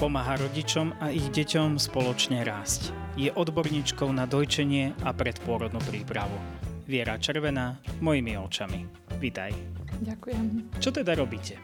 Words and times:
Pomáha 0.00 0.40
rodičom 0.40 0.96
a 0.96 1.12
ich 1.12 1.28
deťom 1.28 1.76
spoločne 1.76 2.40
rásť. 2.40 2.88
Je 3.20 3.28
odborníčkou 3.28 4.08
na 4.08 4.24
dojčenie 4.24 4.96
a 5.04 5.12
predpôrodnú 5.12 5.76
prípravu. 5.84 6.32
Viera 6.88 7.20
Červená, 7.20 7.76
mojimi 8.00 8.32
očami. 8.40 8.88
Vítaj. 9.20 9.52
Ďakujem. 10.00 10.72
Čo 10.80 10.96
teda 10.96 11.12
robíte? 11.12 11.60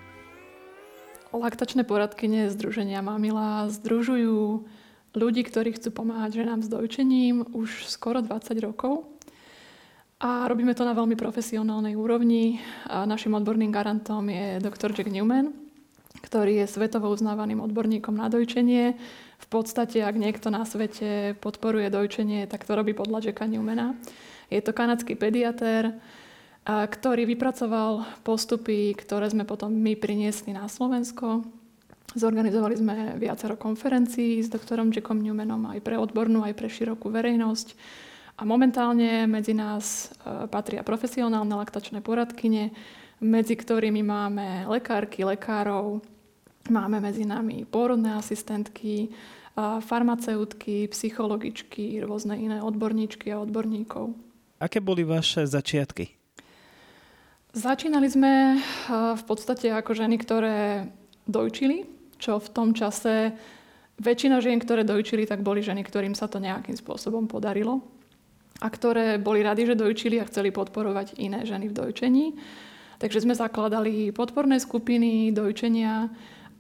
Laktačné 1.33 1.89
poradkyne 1.89 2.53
Združenia 2.53 3.01
Mamila 3.01 3.73
združujú 3.73 4.69
ľudí, 5.17 5.41
ktorí 5.41 5.73
chcú 5.81 5.97
pomáhať 6.05 6.45
ženám 6.45 6.61
s 6.61 6.69
dojčením 6.69 7.57
už 7.57 7.89
skoro 7.89 8.21
20 8.21 8.53
rokov. 8.61 9.09
A 10.21 10.45
robíme 10.45 10.77
to 10.77 10.85
na 10.85 10.93
veľmi 10.93 11.17
profesionálnej 11.17 11.97
úrovni. 11.97 12.61
A 12.85 13.09
našim 13.09 13.33
odborným 13.33 13.73
garantom 13.73 14.29
je 14.29 14.61
doktor 14.61 14.93
Jack 14.93 15.09
Newman, 15.09 15.66
ktorý 16.27 16.67
je 16.67 16.67
svetovo 16.67 17.07
uznávaným 17.15 17.63
odborníkom 17.63 18.19
na 18.19 18.27
dojčenie. 18.27 18.99
V 19.39 19.47
podstate, 19.47 20.03
ak 20.03 20.19
niekto 20.19 20.51
na 20.51 20.67
svete 20.67 21.39
podporuje 21.39 21.87
dojčenie, 21.87 22.51
tak 22.51 22.67
to 22.67 22.75
robí 22.75 22.99
podľa 22.99 23.31
Jacka 23.31 23.47
Newmana. 23.47 23.95
Je 24.51 24.59
to 24.59 24.75
kanadský 24.75 25.15
pediatér, 25.15 25.95
ktorý 26.67 27.31
vypracoval 27.31 28.03
postupy, 28.27 28.91
ktoré 28.99 29.31
sme 29.31 29.47
potom 29.47 29.71
my 29.71 29.95
priniesli 29.95 30.51
na 30.51 30.67
Slovensko. 30.67 31.47
Zorganizovali 32.19 32.75
sme 32.75 32.95
viacero 33.23 33.55
konferencií 33.55 34.43
s 34.43 34.51
doktorom 34.51 34.91
Jackom 34.91 35.23
Newmanom 35.23 35.71
aj 35.71 35.79
pre 35.87 35.95
odbornú, 35.95 36.43
aj 36.43 36.59
pre 36.59 36.67
širokú 36.67 37.07
verejnosť. 37.15 37.79
A 38.37 38.43
momentálne 38.45 39.25
medzi 39.25 39.57
nás 39.57 40.13
e, 40.21 40.45
patria 40.53 40.85
profesionálne 40.85 41.57
laktačné 41.57 42.05
poradkyne, 42.05 42.69
medzi 43.21 43.57
ktorými 43.57 44.05
máme 44.05 44.69
lekárky, 44.69 45.25
lekárov, 45.25 46.05
máme 46.69 47.01
medzi 47.01 47.27
nami 47.27 47.67
pôrodné 47.67 48.15
asistentky, 48.17 49.11
farmaceutky, 49.57 50.85
psychologičky, 50.93 52.05
rôzne 52.05 52.37
iné 52.37 52.61
odborníčky 52.61 53.33
a 53.33 53.41
odborníkov. 53.41 54.13
Aké 54.61 54.85
boli 54.85 55.05
vaše 55.05 55.49
začiatky? 55.49 56.13
Začínali 57.57 58.05
sme 58.09 58.61
v 58.93 59.23
podstate 59.25 59.73
ako 59.73 59.97
ženy, 59.97 60.21
ktoré 60.21 60.93
dojčili, 61.25 61.89
čo 62.21 62.37
v 62.37 62.49
tom 62.53 62.77
čase 62.77 63.33
väčšina 63.97 64.45
žien, 64.45 64.61
ktoré 64.61 64.85
dojčili, 64.85 65.25
tak 65.25 65.41
boli 65.41 65.65
ženy, 65.65 65.81
ktorým 65.81 66.13
sa 66.13 66.29
to 66.29 66.37
nejakým 66.37 66.77
spôsobom 66.77 67.25
podarilo 67.25 67.81
a 68.61 68.69
ktoré 68.69 69.17
boli 69.17 69.41
radi, 69.41 69.65
že 69.65 69.77
dojčili 69.77 70.21
a 70.21 70.29
chceli 70.29 70.53
podporovať 70.53 71.17
iné 71.17 71.49
ženy 71.49 71.73
v 71.73 71.77
dojčení. 71.77 72.27
Takže 73.01 73.25
sme 73.25 73.37
zakladali 73.37 74.13
podporné 74.13 74.61
skupiny 74.61 75.33
dojčenia 75.33 76.09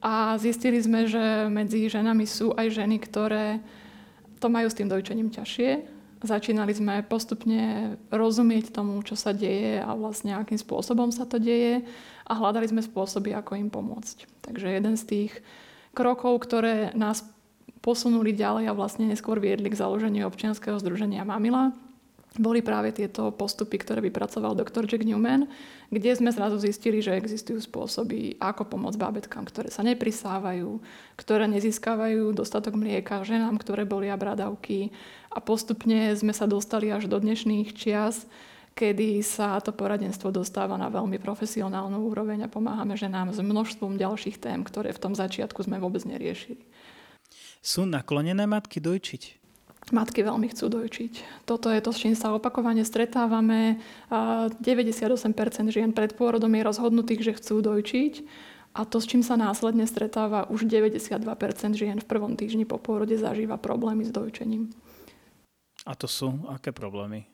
a 0.07 0.39
zistili 0.39 0.79
sme, 0.79 1.11
že 1.11 1.51
medzi 1.51 1.91
ženami 1.91 2.31
sú 2.31 2.55
aj 2.55 2.79
ženy, 2.79 3.03
ktoré 3.03 3.59
to 4.39 4.47
majú 4.47 4.71
s 4.71 4.79
tým 4.79 4.87
dojčením 4.87 5.35
ťažšie. 5.35 5.83
Začínali 6.23 6.71
sme 6.71 7.03
postupne 7.03 7.95
rozumieť 8.15 8.71
tomu, 8.71 9.03
čo 9.03 9.19
sa 9.19 9.34
deje 9.34 9.83
a 9.83 9.91
vlastne 9.99 10.39
akým 10.39 10.62
spôsobom 10.62 11.11
sa 11.11 11.27
to 11.27 11.43
deje 11.43 11.83
a 12.23 12.33
hľadali 12.39 12.71
sme 12.71 12.87
spôsoby, 12.87 13.34
ako 13.34 13.59
im 13.59 13.67
pomôcť. 13.67 14.47
Takže 14.47 14.79
jeden 14.79 14.95
z 14.95 15.05
tých 15.05 15.33
krokov, 15.91 16.39
ktoré 16.47 16.95
nás 16.95 17.27
posunuli 17.83 18.31
ďalej 18.31 18.71
a 18.71 18.79
vlastne 18.79 19.11
neskôr 19.11 19.43
viedli 19.43 19.75
k 19.75 19.79
založeniu 19.79 20.31
občianskeho 20.31 20.79
združenia 20.79 21.27
Mamila, 21.27 21.75
boli 22.37 22.61
práve 22.61 22.92
tieto 22.92 23.33
postupy, 23.33 23.81
ktoré 23.81 24.05
vypracoval 24.05 24.56
doktor 24.56 24.84
Jack 24.84 25.03
Newman, 25.03 25.48
kde 25.89 26.11
sme 26.17 26.33
zrazu 26.33 26.61
zistili, 26.61 27.01
že 27.01 27.17
existujú 27.17 27.61
spôsoby, 27.62 28.37
ako 28.39 28.69
pomôcť 28.69 28.98
bábetkám, 29.01 29.45
ktoré 29.48 29.69
sa 29.73 29.84
neprisávajú, 29.84 30.81
ktoré 31.16 31.49
nezískavajú 31.50 32.37
dostatok 32.37 32.77
mlieka, 32.77 33.25
ženám, 33.25 33.56
ktoré 33.61 33.88
bolia 33.88 34.15
bradavky 34.15 34.93
a 35.33 35.38
postupne 35.41 36.12
sme 36.16 36.33
sa 36.33 36.49
dostali 36.49 36.93
až 36.93 37.09
do 37.09 37.16
dnešných 37.21 37.72
čias, 37.77 38.28
kedy 38.77 39.25
sa 39.25 39.56
to 39.65 39.72
poradenstvo 39.72 40.28
dostáva 40.28 40.77
na 40.77 40.93
veľmi 40.93 41.16
profesionálnu 41.16 41.97
úroveň 42.12 42.44
a 42.44 42.53
pomáhame 42.53 42.93
ženám 42.93 43.32
s 43.32 43.41
množstvom 43.41 43.97
ďalších 43.97 44.37
tém, 44.37 44.61
ktoré 44.61 44.93
v 44.93 45.00
tom 45.00 45.12
začiatku 45.16 45.65
sme 45.65 45.81
vôbec 45.81 46.05
neriešili. 46.05 46.61
Sú 47.65 47.88
naklonené 47.88 48.44
matky 48.44 48.78
dojčiť? 48.84 49.46
Matky 49.95 50.27
veľmi 50.27 50.51
chcú 50.51 50.67
dojčiť. 50.67 51.47
Toto 51.47 51.71
je 51.71 51.79
to, 51.79 51.95
s 51.95 52.03
čím 52.03 52.19
sa 52.19 52.35
opakovane 52.35 52.83
stretávame. 52.83 53.79
98% 54.11 54.59
žien 55.71 55.95
pred 55.95 56.11
pôrodom 56.19 56.51
je 56.51 56.67
rozhodnutých, 56.67 57.23
že 57.23 57.33
chcú 57.39 57.63
dojčiť. 57.63 58.15
A 58.77 58.83
to, 58.83 58.99
s 58.99 59.07
čím 59.07 59.23
sa 59.23 59.39
následne 59.39 59.87
stretáva, 59.87 60.51
už 60.51 60.67
92% 60.67 61.23
žien 61.79 62.03
v 62.03 62.07
prvom 62.07 62.35
týždni 62.35 62.67
po 62.67 62.83
pôrode 62.83 63.15
zažíva 63.15 63.57
problémy 63.63 64.03
s 64.03 64.11
dojčením. 64.11 64.75
A 65.87 65.95
to 65.95 66.11
sú 66.11 66.35
aké 66.51 66.75
problémy? 66.75 67.31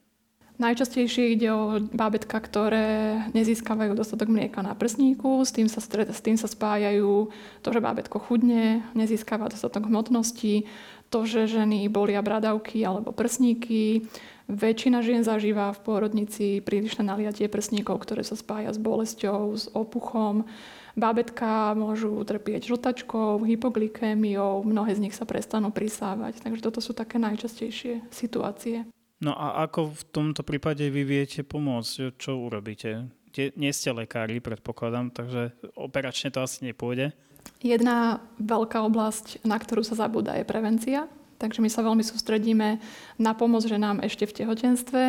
Najčastejšie 0.61 1.33
ide 1.35 1.49
o 1.51 1.81
bábetka, 1.81 2.37
ktoré 2.37 3.19
nezískavajú 3.35 3.97
dostatok 3.97 4.29
mlieka 4.31 4.61
na 4.61 4.77
prsníku, 4.77 5.43
s 5.43 5.51
tým 5.51 5.67
sa, 5.67 5.81
stret, 5.81 6.13
s 6.13 6.21
tým 6.21 6.37
sa 6.37 6.47
spájajú 6.47 7.33
to, 7.65 7.69
že 7.73 7.81
bábetko 7.83 8.21
chudne, 8.21 8.85
nezískava 8.95 9.49
dostatok 9.49 9.89
hmotnosti, 9.89 10.69
to, 11.13 11.29
že 11.29 11.61
ženy 11.61 11.93
bolia 11.93 12.25
bradavky 12.25 12.81
alebo 12.81 13.13
prsníky. 13.13 14.09
Väčšina 14.49 15.05
žien 15.05 15.21
zažíva 15.23 15.77
v 15.77 15.83
pôrodnici 15.85 16.65
prílišné 16.65 17.05
naliatie 17.05 17.47
prsníkov, 17.47 18.01
ktoré 18.03 18.25
sa 18.25 18.35
spája 18.35 18.73
s 18.73 18.81
bolesťou, 18.81 19.53
s 19.53 19.69
opuchom. 19.77 20.49
Bábetka 20.97 21.73
môžu 21.73 22.21
trpieť 22.21 22.69
žltačkou, 22.69 23.45
hypoglykémiou, 23.45 24.65
mnohé 24.65 24.93
z 24.97 25.09
nich 25.09 25.17
sa 25.17 25.25
prestanú 25.25 25.73
prisávať. 25.73 26.41
Takže 26.45 26.65
toto 26.65 26.81
sú 26.85 26.93
také 26.93 27.21
najčastejšie 27.21 28.13
situácie. 28.13 28.89
No 29.23 29.33
a 29.39 29.63
ako 29.69 29.95
v 29.95 30.03
tomto 30.11 30.43
prípade 30.43 30.85
vy 30.91 31.07
viete 31.07 31.47
pomôcť? 31.47 32.19
Čo 32.19 32.43
urobíte? 32.43 33.09
Nie 33.33 33.73
ste 33.73 33.95
lekári, 33.97 34.45
predpokladám, 34.45 35.15
takže 35.15 35.57
operačne 35.79 36.29
to 36.29 36.45
asi 36.45 36.69
nepôjde. 36.69 37.17
Jedna 37.63 38.19
veľká 38.43 38.83
oblasť, 38.83 39.47
na 39.47 39.55
ktorú 39.55 39.87
sa 39.87 39.95
zabúda, 39.95 40.35
je 40.35 40.47
prevencia. 40.47 41.07
Takže 41.39 41.59
my 41.59 41.71
sa 41.71 41.83
veľmi 41.83 42.07
sústredíme 42.07 42.79
na 43.19 43.33
pomoc 43.35 43.67
ženám 43.67 44.03
ešte 44.07 44.31
v 44.31 44.37
tehotenstve. 44.43 45.03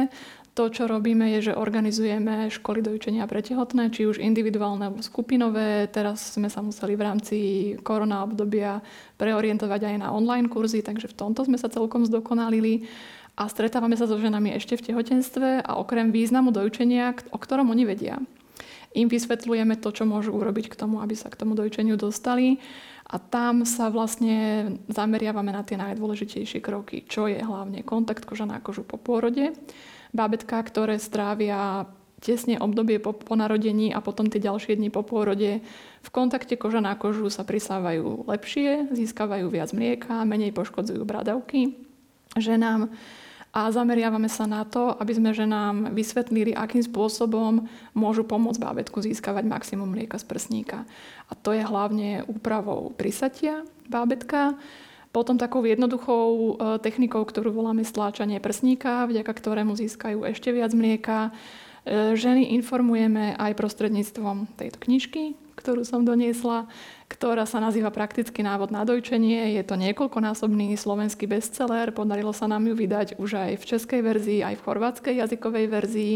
To, 0.53 0.69
čo 0.69 0.85
robíme, 0.85 1.33
je, 1.33 1.49
že 1.49 1.57
organizujeme 1.57 2.53
školy 2.53 2.85
dojčenia 2.85 3.25
pre 3.25 3.41
tehotné, 3.41 3.89
či 3.89 4.05
už 4.05 4.21
individuálne 4.21 4.85
alebo 4.85 5.01
skupinové. 5.01 5.89
Teraz 5.89 6.37
sme 6.37 6.45
sa 6.45 6.61
museli 6.61 6.93
v 6.93 7.05
rámci 7.09 7.37
korona 7.81 8.21
obdobia 8.21 8.85
preorientovať 9.17 9.81
aj 9.81 9.95
na 9.97 10.13
online 10.13 10.49
kurzy, 10.53 10.85
takže 10.85 11.09
v 11.09 11.17
tomto 11.17 11.41
sme 11.49 11.57
sa 11.57 11.73
celkom 11.73 12.05
zdokonalili. 12.05 12.85
A 13.33 13.49
stretávame 13.49 13.97
sa 13.97 14.05
so 14.05 14.13
ženami 14.21 14.53
ešte 14.53 14.77
v 14.77 14.93
tehotenstve 14.93 15.65
a 15.65 15.71
okrem 15.81 16.13
významu 16.13 16.53
dojčenia, 16.53 17.17
o 17.33 17.41
ktorom 17.41 17.73
oni 17.73 17.89
vedia, 17.89 18.21
im 18.93 19.07
vysvetľujeme 19.09 19.77
to, 19.81 19.89
čo 19.89 20.05
môžu 20.05 20.33
urobiť 20.33 20.69
k 20.69 20.77
tomu, 20.77 21.01
aby 21.01 21.17
sa 21.17 21.29
k 21.29 21.39
tomu 21.39 21.57
dojčeniu 21.57 21.97
dostali. 21.97 22.61
A 23.03 23.19
tam 23.19 23.67
sa 23.67 23.91
vlastne 23.91 24.69
zameriavame 24.87 25.51
na 25.51 25.61
tie 25.61 25.75
najdôležitejšie 25.77 26.63
kroky, 26.63 27.03
čo 27.05 27.27
je 27.27 27.37
hlavne 27.37 27.83
kontakt 27.83 28.23
koža 28.23 28.47
na 28.47 28.63
kožu 28.63 28.81
po 28.87 28.95
pôrode. 28.95 29.53
Bábetka, 30.15 30.61
ktoré 30.63 30.97
strávia 30.97 31.89
tesne 32.23 32.55
obdobie 32.55 33.03
po, 33.03 33.11
po 33.11 33.35
narodení 33.35 33.91
a 33.91 33.99
potom 33.99 34.31
tie 34.31 34.39
ďalšie 34.39 34.79
dni 34.79 34.87
po 34.87 35.03
pôrode 35.03 35.59
v 35.99 36.09
kontakte 36.09 36.55
koža 36.55 36.79
na 36.79 36.95
kožu 36.95 37.27
sa 37.27 37.43
prisávajú 37.43 38.23
lepšie, 38.31 38.95
získavajú 38.95 39.51
viac 39.51 39.75
mlieka, 39.75 40.23
menej 40.23 40.55
poškodzujú 40.55 41.03
bradavky 41.03 41.75
ženám 42.37 42.89
a 43.53 43.69
zameriavame 43.69 44.25
sa 44.25 44.49
na 44.49 44.65
to, 44.65 44.97
aby 44.97 45.13
sme 45.13 45.29
ženám 45.29 45.93
vysvetlili, 45.93 46.57
akým 46.57 46.81
spôsobom 46.81 47.69
môžu 47.93 48.25
pomôcť 48.25 48.57
bábetku 48.57 48.97
získavať 48.97 49.45
maximum 49.45 49.93
mlieka 49.93 50.17
z 50.17 50.25
prsníka. 50.25 50.89
A 51.29 51.37
to 51.37 51.53
je 51.53 51.61
hlavne 51.61 52.25
úpravou 52.25 52.89
prisatia 52.97 53.61
bábetka, 53.85 54.57
potom 55.13 55.37
takou 55.37 55.61
jednoduchou 55.61 56.25
e, 56.25 56.51
technikou, 56.81 57.21
ktorú 57.21 57.53
voláme 57.53 57.85
stláčanie 57.85 58.41
prsníka, 58.41 59.05
vďaka 59.05 59.29
ktorému 59.29 59.77
získajú 59.77 60.25
ešte 60.25 60.49
viac 60.49 60.73
mlieka. 60.73 61.29
E, 61.29 62.17
ženy 62.17 62.57
informujeme 62.57 63.37
aj 63.37 63.53
prostredníctvom 63.53 64.57
tejto 64.57 64.81
knižky, 64.81 65.37
ktorú 65.63 65.87
som 65.87 66.03
doniesla, 66.03 66.67
ktorá 67.07 67.47
sa 67.47 67.63
nazýva 67.63 67.87
Praktický 67.87 68.43
návod 68.43 68.75
na 68.75 68.83
dojčenie. 68.83 69.55
Je 69.55 69.63
to 69.63 69.79
niekoľkonásobný 69.79 70.75
slovenský 70.75 71.23
bestseller. 71.23 71.95
Podarilo 71.95 72.35
sa 72.35 72.51
nám 72.51 72.67
ju 72.67 72.75
vydať 72.75 73.15
už 73.15 73.39
aj 73.39 73.51
v 73.55 73.67
českej 73.71 74.01
verzii, 74.03 74.39
aj 74.43 74.59
v 74.59 74.65
chorvátskej 74.67 75.23
jazykovej 75.23 75.65
verzii. 75.71 76.13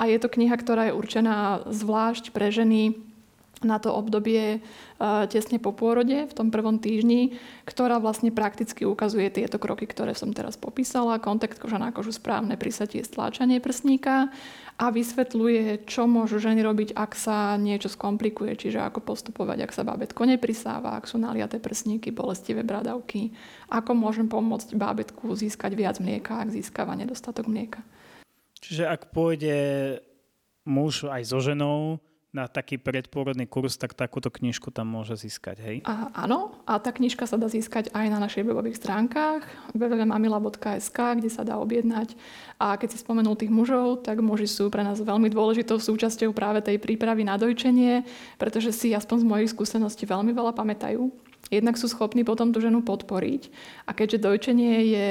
A 0.00 0.08
je 0.08 0.16
to 0.16 0.32
kniha, 0.32 0.56
ktorá 0.56 0.88
je 0.88 0.96
určená 0.96 1.68
zvlášť 1.68 2.32
pre 2.32 2.48
ženy, 2.48 2.96
na 3.66 3.82
to 3.82 3.90
obdobie 3.90 4.62
tesne 5.30 5.58
po 5.58 5.74
pôrode 5.74 6.30
v 6.30 6.32
tom 6.34 6.54
prvom 6.54 6.78
týždni, 6.78 7.38
ktorá 7.66 7.98
vlastne 7.98 8.30
prakticky 8.30 8.86
ukazuje 8.86 9.30
tieto 9.34 9.58
kroky, 9.58 9.86
ktoré 9.86 10.14
som 10.14 10.30
teraz 10.30 10.54
popísala. 10.54 11.18
Kontakt 11.18 11.58
koža 11.58 11.82
na 11.82 11.90
kožu, 11.90 12.14
správne 12.14 12.54
prisatie, 12.54 13.02
stláčanie 13.02 13.58
prsníka 13.58 14.30
a 14.78 14.94
vysvetľuje, 14.94 15.90
čo 15.90 16.06
môžu 16.06 16.38
ženy 16.38 16.62
robiť, 16.62 16.94
ak 16.94 17.18
sa 17.18 17.58
niečo 17.58 17.90
skomplikuje, 17.90 18.54
čiže 18.54 18.78
ako 18.78 19.02
postupovať, 19.02 19.66
ak 19.66 19.74
sa 19.74 19.82
bábetko 19.82 20.22
neprisáva, 20.22 20.94
ak 20.94 21.10
sú 21.10 21.18
naliaté 21.18 21.58
prsníky, 21.58 22.14
bolestivé 22.14 22.62
bradavky, 22.62 23.34
ako 23.74 23.90
môžem 23.98 24.30
pomôcť 24.30 24.78
bábetku 24.78 25.34
získať 25.34 25.74
viac 25.74 25.98
mlieka, 25.98 26.46
ak 26.46 26.54
získava 26.54 26.94
nedostatok 26.94 27.50
mlieka. 27.50 27.82
Čiže 28.62 28.86
ak 28.86 29.10
pôjde 29.10 29.98
muž 30.62 31.10
aj 31.10 31.26
so 31.26 31.42
ženou, 31.42 31.98
na 32.28 32.44
taký 32.44 32.76
predpôrodný 32.76 33.48
kurz, 33.48 33.80
tak 33.80 33.96
takúto 33.96 34.28
knižku 34.28 34.68
tam 34.68 34.92
môže 34.92 35.16
získať, 35.16 35.56
hej? 35.64 35.76
A, 35.88 36.12
áno, 36.28 36.60
a 36.68 36.76
tá 36.76 36.92
knižka 36.92 37.24
sa 37.24 37.40
dá 37.40 37.48
získať 37.48 37.88
aj 37.96 38.06
na 38.12 38.20
našich 38.20 38.44
webových 38.44 38.76
stránkach 38.76 39.48
www.mamila.sk, 39.72 40.98
kde 41.16 41.30
sa 41.32 41.40
dá 41.40 41.56
objednať. 41.56 42.12
A 42.60 42.76
keď 42.76 42.92
si 42.92 42.98
spomenul 43.00 43.32
tých 43.32 43.48
mužov, 43.48 44.04
tak 44.04 44.20
muži 44.20 44.44
sú 44.44 44.68
pre 44.68 44.84
nás 44.84 45.00
veľmi 45.00 45.32
dôležitou 45.32 45.80
súčasťou 45.80 46.36
práve 46.36 46.60
tej 46.60 46.76
prípravy 46.76 47.24
na 47.24 47.40
dojčenie, 47.40 48.04
pretože 48.36 48.76
si 48.76 48.92
aspoň 48.92 49.24
z 49.24 49.28
mojich 49.28 49.52
skúseností 49.56 50.04
veľmi 50.04 50.36
veľa 50.36 50.52
pamätajú. 50.52 51.08
Jednak 51.48 51.80
sú 51.80 51.88
schopní 51.88 52.28
potom 52.28 52.52
tú 52.52 52.60
ženu 52.60 52.84
podporiť. 52.84 53.48
A 53.88 53.96
keďže 53.96 54.20
dojčenie 54.20 54.74
je 54.84 55.08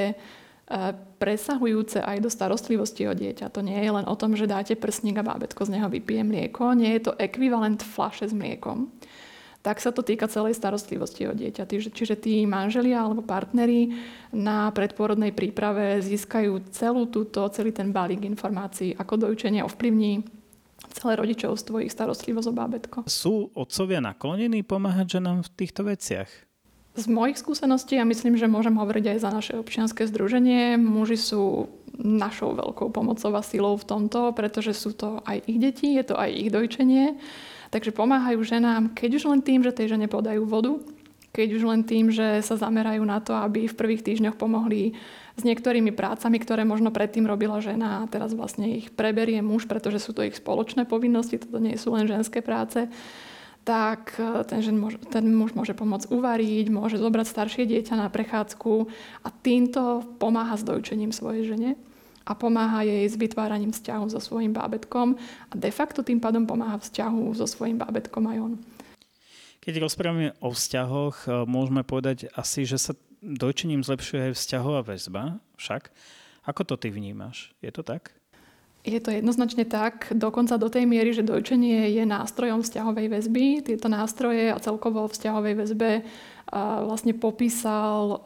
presahujúce 1.16 2.04
aj 2.04 2.20
do 2.20 2.28
starostlivosti 2.28 3.08
o 3.08 3.16
dieťa. 3.16 3.48
To 3.56 3.64
nie 3.64 3.80
je 3.80 3.88
len 3.88 4.04
o 4.04 4.14
tom, 4.14 4.36
že 4.36 4.44
dáte 4.44 4.76
prsník 4.76 5.16
a 5.16 5.24
bábetko 5.24 5.64
z 5.64 5.80
neho 5.80 5.88
vypije 5.88 6.22
mlieko. 6.22 6.76
Nie 6.76 7.00
je 7.00 7.08
to 7.08 7.16
ekvivalent 7.16 7.80
flaše 7.80 8.28
s 8.28 8.36
mliekom. 8.36 8.92
Tak 9.58 9.82
sa 9.82 9.90
to 9.90 10.06
týka 10.06 10.30
celej 10.30 10.54
starostlivosti 10.54 11.26
o 11.26 11.34
dieťa. 11.34 11.66
Čiže 11.66 12.14
tí 12.20 12.46
manželia 12.46 13.02
alebo 13.02 13.26
partneri 13.26 13.90
na 14.30 14.70
predpôrodnej 14.70 15.34
príprave 15.34 15.98
získajú 15.98 16.70
celú 16.70 17.10
túto, 17.10 17.42
celý 17.50 17.74
ten 17.74 17.90
balík 17.90 18.22
informácií, 18.22 18.94
ako 18.94 19.28
dojčenie 19.28 19.66
ovplyvní 19.66 20.22
celé 20.94 21.18
rodičovstvo, 21.18 21.82
ich 21.82 21.90
starostlivosť 21.90 22.48
o 22.48 22.54
bábetko. 22.54 22.98
Sú 23.10 23.50
otcovia 23.50 23.98
naklonení 23.98 24.62
pomáhať 24.62 25.18
ženám 25.18 25.42
v 25.42 25.50
týchto 25.58 25.82
veciach? 25.84 26.30
Z 26.98 27.06
mojich 27.06 27.38
skúseností, 27.38 27.94
ja 27.94 28.02
myslím, 28.02 28.34
že 28.34 28.50
môžem 28.50 28.74
hovoriť 28.74 29.14
aj 29.14 29.18
za 29.22 29.30
naše 29.30 29.54
občianske 29.54 30.02
združenie, 30.10 30.74
muži 30.74 31.14
sú 31.14 31.70
našou 31.94 32.58
veľkou 32.58 32.90
pomocou 32.90 33.30
a 33.38 33.42
silou 33.46 33.78
v 33.78 33.86
tomto, 33.86 34.34
pretože 34.34 34.74
sú 34.74 34.98
to 34.98 35.22
aj 35.22 35.46
ich 35.46 35.62
deti, 35.62 35.94
je 35.94 36.02
to 36.10 36.18
aj 36.18 36.26
ich 36.34 36.50
dojčenie. 36.50 37.14
Takže 37.70 37.94
pomáhajú 37.94 38.42
ženám, 38.42 38.98
keď 38.98 39.14
už 39.14 39.30
len 39.30 39.40
tým, 39.46 39.62
že 39.62 39.70
tej 39.70 39.94
žene 39.94 40.10
podajú 40.10 40.42
vodu, 40.42 40.74
keď 41.30 41.48
už 41.54 41.62
len 41.70 41.86
tým, 41.86 42.10
že 42.10 42.42
sa 42.42 42.58
zamerajú 42.58 43.06
na 43.06 43.22
to, 43.22 43.30
aby 43.30 43.70
v 43.70 43.78
prvých 43.78 44.02
týždňoch 44.02 44.34
pomohli 44.34 44.98
s 45.38 45.46
niektorými 45.46 45.94
prácami, 45.94 46.42
ktoré 46.42 46.66
možno 46.66 46.90
predtým 46.90 47.30
robila 47.30 47.62
žena 47.62 48.02
a 48.02 48.08
teraz 48.10 48.34
vlastne 48.34 48.66
ich 48.66 48.90
preberie 48.90 49.38
muž, 49.38 49.70
pretože 49.70 50.02
sú 50.02 50.10
to 50.10 50.26
ich 50.26 50.34
spoločné 50.34 50.82
povinnosti, 50.82 51.38
toto 51.38 51.62
nie 51.62 51.78
sú 51.78 51.94
len 51.94 52.10
ženské 52.10 52.42
práce 52.42 52.90
tak 53.68 54.16
e, 54.16 54.48
ten, 54.48 54.64
žen 54.64 54.80
môže, 54.80 54.96
ten 55.12 55.28
muž 55.28 55.52
môže 55.52 55.76
pomôcť 55.76 56.08
uvariť, 56.08 56.72
môže 56.72 56.96
zobrať 56.96 57.28
staršie 57.28 57.68
dieťa 57.68 58.00
na 58.00 58.08
prechádzku 58.08 58.88
a 59.20 59.28
týmto 59.28 60.08
pomáha 60.16 60.56
s 60.56 60.64
dojčením 60.64 61.12
svojej 61.12 61.52
žene 61.52 61.70
a 62.24 62.32
pomáha 62.32 62.88
jej 62.88 63.04
s 63.04 63.20
vytváraním 63.20 63.76
vzťahu 63.76 64.08
so 64.08 64.24
svojím 64.24 64.56
bábetkom 64.56 65.20
a 65.20 65.52
de 65.52 65.68
facto 65.68 66.00
tým 66.00 66.16
pádom 66.16 66.48
pomáha 66.48 66.80
vzťahu 66.80 67.36
so 67.36 67.44
svojím 67.44 67.76
bábetkom 67.76 68.24
aj 68.32 68.38
on. 68.40 68.52
Keď 69.60 69.84
rozprávame 69.84 70.32
o 70.40 70.48
vzťahoch, 70.48 71.28
e, 71.28 71.44
môžeme 71.44 71.84
povedať 71.84 72.32
asi, 72.32 72.64
že 72.64 72.80
sa 72.80 72.96
dojčením 73.20 73.84
zlepšuje 73.84 74.32
aj 74.32 74.32
vzťahová 74.32 74.80
väzba, 74.80 75.44
však. 75.60 75.92
Ako 76.48 76.64
to 76.64 76.80
ty 76.80 76.88
vnímaš? 76.88 77.52
Je 77.60 77.68
to 77.68 77.84
tak? 77.84 78.17
Je 78.88 79.04
to 79.04 79.12
jednoznačne 79.12 79.68
tak, 79.68 80.08
dokonca 80.16 80.56
do 80.56 80.72
tej 80.72 80.88
miery, 80.88 81.12
že 81.12 81.20
dojčenie 81.20 81.92
je 81.92 82.08
nástrojom 82.08 82.64
vzťahovej 82.64 83.06
väzby. 83.12 83.44
Tieto 83.60 83.92
nástroje 83.92 84.48
a 84.48 84.56
celkovo 84.56 85.04
vzťahovej 85.04 85.54
väzbe 85.60 85.90
vlastne 86.88 87.12
popísal 87.12 88.24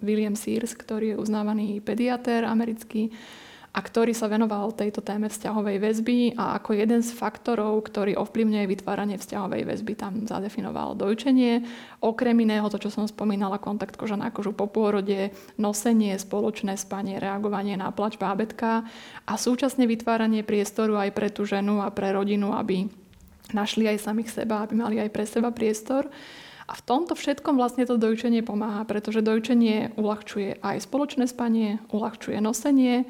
William 0.00 0.32
Sears, 0.32 0.72
ktorý 0.72 1.12
je 1.12 1.20
uznávaný 1.20 1.84
pediatér 1.84 2.48
americký 2.48 3.12
a 3.74 3.82
ktorý 3.82 4.14
sa 4.14 4.30
venoval 4.30 4.70
tejto 4.70 5.02
téme 5.02 5.26
vzťahovej 5.26 5.82
väzby 5.82 6.18
a 6.38 6.62
ako 6.62 6.78
jeden 6.78 7.02
z 7.02 7.10
faktorov, 7.10 7.82
ktorý 7.90 8.14
ovplyvňuje 8.14 8.70
vytváranie 8.70 9.18
vzťahovej 9.18 9.66
väzby, 9.66 9.92
tam 9.98 10.12
zadefinoval 10.30 10.94
dojčenie. 10.94 11.66
Okrem 11.98 12.38
iného 12.38 12.70
to, 12.70 12.78
čo 12.78 12.94
som 12.94 13.10
spomínala, 13.10 13.58
kontakt 13.58 13.98
koža 13.98 14.14
na 14.14 14.30
kožu 14.30 14.54
po 14.54 14.70
pôrode, 14.70 15.34
nosenie, 15.58 16.14
spoločné 16.14 16.78
spanie, 16.78 17.18
reagovanie 17.18 17.74
na 17.74 17.90
plač 17.90 18.14
bábetka 18.14 18.86
a 19.26 19.32
súčasne 19.34 19.90
vytváranie 19.90 20.46
priestoru 20.46 20.94
aj 20.94 21.10
pre 21.10 21.34
tú 21.34 21.42
ženu 21.42 21.82
a 21.82 21.90
pre 21.90 22.14
rodinu, 22.14 22.54
aby 22.54 22.86
našli 23.50 23.90
aj 23.90 24.06
samých 24.06 24.30
seba, 24.30 24.62
aby 24.62 24.78
mali 24.78 25.02
aj 25.02 25.10
pre 25.10 25.26
seba 25.26 25.50
priestor. 25.50 26.06
A 26.64 26.78
v 26.78 26.82
tomto 26.86 27.18
všetkom 27.18 27.58
vlastne 27.58 27.84
to 27.84 27.98
dojčenie 27.98 28.40
pomáha, 28.46 28.86
pretože 28.86 29.20
dojčenie 29.20 29.98
uľahčuje 29.98 30.62
aj 30.62 30.76
spoločné 30.86 31.26
spanie, 31.26 31.82
uľahčuje 31.90 32.38
nosenie, 32.38 33.04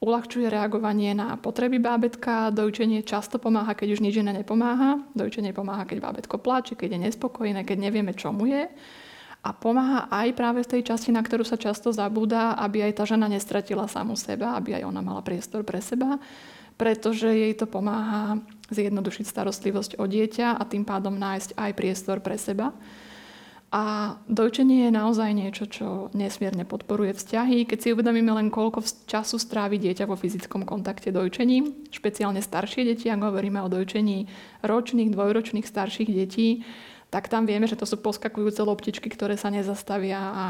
uľahčuje 0.00 0.46
reagovanie 0.52 1.16
na 1.16 1.40
potreby 1.40 1.80
bábetka, 1.80 2.52
dojčenie 2.52 3.00
často 3.00 3.40
pomáha, 3.40 3.72
keď 3.72 3.96
už 3.96 4.00
nič 4.04 4.20
iné 4.20 4.32
nepomáha, 4.36 5.00
dojčenie 5.16 5.56
pomáha, 5.56 5.88
keď 5.88 5.98
bábetko 6.04 6.36
pláče, 6.36 6.76
keď 6.76 6.96
je 6.96 7.04
nespokojné, 7.08 7.64
keď 7.64 7.78
nevieme, 7.80 8.12
čo 8.12 8.32
mu 8.32 8.44
je. 8.44 8.68
A 9.46 9.54
pomáha 9.54 10.10
aj 10.10 10.34
práve 10.34 10.60
v 10.66 10.70
tej 10.76 10.82
časti, 10.90 11.14
na 11.14 11.22
ktorú 11.22 11.46
sa 11.46 11.54
často 11.54 11.94
zabúda, 11.94 12.58
aby 12.58 12.82
aj 12.82 12.98
tá 12.98 13.04
žena 13.06 13.30
nestratila 13.30 13.86
samu 13.86 14.18
seba, 14.18 14.58
aby 14.58 14.82
aj 14.82 14.90
ona 14.90 15.00
mala 15.00 15.22
priestor 15.22 15.62
pre 15.62 15.78
seba, 15.78 16.18
pretože 16.74 17.30
jej 17.30 17.54
to 17.54 17.64
pomáha 17.64 18.42
zjednodušiť 18.74 19.24
starostlivosť 19.24 20.02
o 20.02 20.04
dieťa 20.04 20.58
a 20.58 20.62
tým 20.66 20.82
pádom 20.82 21.14
nájsť 21.14 21.54
aj 21.56 21.70
priestor 21.78 22.18
pre 22.18 22.36
seba. 22.36 22.74
A 23.74 24.14
dojčenie 24.30 24.86
je 24.86 24.92
naozaj 24.94 25.30
niečo, 25.34 25.66
čo 25.66 25.86
nesmierne 26.14 26.62
podporuje 26.62 27.18
vzťahy. 27.18 27.66
Keď 27.66 27.78
si 27.82 27.92
uvedomíme 27.92 28.30
len, 28.30 28.46
koľko 28.46 28.86
času 29.10 29.42
strávi 29.42 29.82
dieťa 29.82 30.06
vo 30.06 30.14
fyzickom 30.14 30.62
kontakte 30.62 31.10
dojčením, 31.10 31.90
špeciálne 31.90 32.38
staršie 32.38 32.86
deti, 32.86 33.10
ak 33.10 33.26
hovoríme 33.26 33.58
o 33.58 33.68
dojčení 33.68 34.30
ročných, 34.62 35.10
dvojročných 35.10 35.66
starších 35.66 36.10
detí, 36.14 36.62
tak 37.10 37.26
tam 37.26 37.42
vieme, 37.42 37.66
že 37.66 37.74
to 37.74 37.90
sú 37.90 37.98
poskakujúce 37.98 38.62
loptičky, 38.62 39.10
ktoré 39.10 39.34
sa 39.34 39.50
nezastavia 39.50 40.20
a 40.20 40.44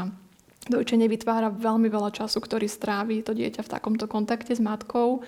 dojčenie 0.69 1.09
vytvára 1.09 1.49
veľmi 1.49 1.89
veľa 1.89 2.13
času, 2.13 2.37
ktorý 2.37 2.69
strávi 2.69 3.25
to 3.25 3.33
dieťa 3.33 3.65
v 3.65 3.71
takomto 3.71 4.05
kontakte 4.05 4.53
s 4.53 4.61
matkou. 4.61 5.25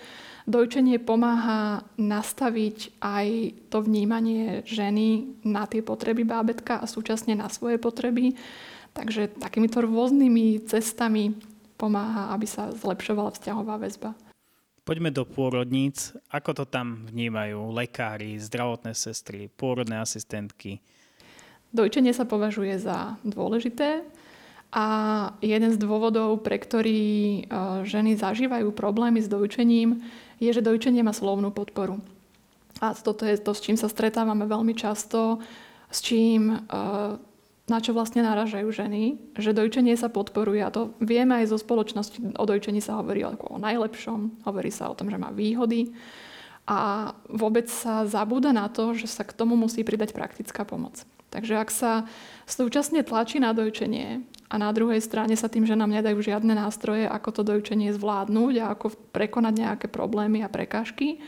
Dojčenie 0.47 1.01
pomáha 1.03 1.83
nastaviť 1.99 3.01
aj 3.03 3.27
to 3.67 3.83
vnímanie 3.83 4.63
ženy 4.63 5.35
na 5.43 5.67
tie 5.67 5.83
potreby 5.83 6.23
bábetka 6.23 6.79
a 6.79 6.87
súčasne 6.87 7.35
na 7.35 7.51
svoje 7.51 7.75
potreby. 7.81 8.37
Takže 8.95 9.39
takýmito 9.39 9.83
rôznymi 9.83 10.63
cestami 10.65 11.35
pomáha, 11.79 12.35
aby 12.35 12.47
sa 12.47 12.71
zlepšovala 12.75 13.35
vzťahová 13.35 13.75
väzba. 13.79 14.11
Poďme 14.83 15.13
do 15.13 15.21
pôrodníc. 15.21 16.17
Ako 16.33 16.57
to 16.57 16.65
tam 16.65 17.05
vnímajú 17.05 17.69
lekári, 17.69 18.41
zdravotné 18.41 18.97
sestry, 18.97 19.45
pôrodné 19.53 20.01
asistentky? 20.01 20.81
Dojčenie 21.69 22.09
sa 22.09 22.25
považuje 22.25 22.81
za 22.81 23.21
dôležité 23.21 24.01
a 24.73 24.85
jeden 25.45 25.69
z 25.69 25.77
dôvodov, 25.77 26.41
pre 26.41 26.57
ktorý 26.57 27.01
e, 27.01 27.41
ženy 27.85 28.17
zažívajú 28.17 28.73
problémy 28.73 29.21
s 29.21 29.29
dojčením, 29.29 30.01
je, 30.39 30.49
že 30.55 30.65
dojčenie 30.65 31.03
má 31.03 31.11
slovnú 31.11 31.51
podporu. 31.51 31.99
A 32.79 32.95
toto 32.95 33.27
je 33.27 33.35
to, 33.35 33.51
s 33.51 33.63
čím 33.63 33.75
sa 33.75 33.91
stretávame 33.91 34.47
veľmi 34.47 34.71
často, 34.71 35.43
s 35.91 35.99
čím, 35.99 36.55
eh, 36.55 37.11
na 37.69 37.77
čo 37.77 37.93
vlastne 37.93 38.25
naražajú 38.25 38.65
ženy, 38.71 39.35
že 39.37 39.53
dojčenie 39.53 39.93
sa 39.93 40.09
podporuje 40.09 40.63
a 40.63 40.73
to 40.73 40.95
vieme 40.97 41.37
aj 41.43 41.53
zo 41.53 41.57
spoločnosti, 41.61 42.33
o 42.39 42.43
dojčení 42.47 42.81
sa 42.81 42.97
hovorí 42.97 43.21
ako 43.21 43.59
o 43.59 43.61
najlepšom, 43.61 44.47
hovorí 44.47 44.73
sa 44.73 44.89
o 44.89 44.97
tom, 44.97 45.13
že 45.13 45.21
má 45.21 45.29
výhody 45.29 45.93
a 46.65 47.11
vôbec 47.29 47.69
sa 47.69 48.09
zabúda 48.09 48.49
na 48.53 48.69
to, 48.69 48.97
že 48.97 49.05
sa 49.05 49.21
k 49.21 49.35
tomu 49.37 49.53
musí 49.53 49.85
pridať 49.85 50.17
praktická 50.17 50.65
pomoc. 50.65 51.05
Takže 51.29 51.61
ak 51.61 51.69
sa 51.69 52.09
súčasne 52.49 53.05
tlačí 53.05 53.37
na 53.37 53.53
dojčenie 53.53 54.25
a 54.49 54.55
na 54.57 54.73
druhej 54.73 54.97
strane 54.99 55.37
sa 55.37 55.45
tým, 55.45 55.69
že 55.69 55.77
nám 55.77 55.93
nedajú 55.93 56.17
žiadne 56.25 56.57
nástroje, 56.57 57.05
ako 57.05 57.29
to 57.29 57.41
dojčenie 57.45 57.93
zvládnuť 57.93 58.53
a 58.65 58.65
ako 58.73 58.97
prekonať 59.13 59.53
nejaké 59.53 59.87
problémy 59.87 60.41
a 60.41 60.49
prekážky, 60.49 61.21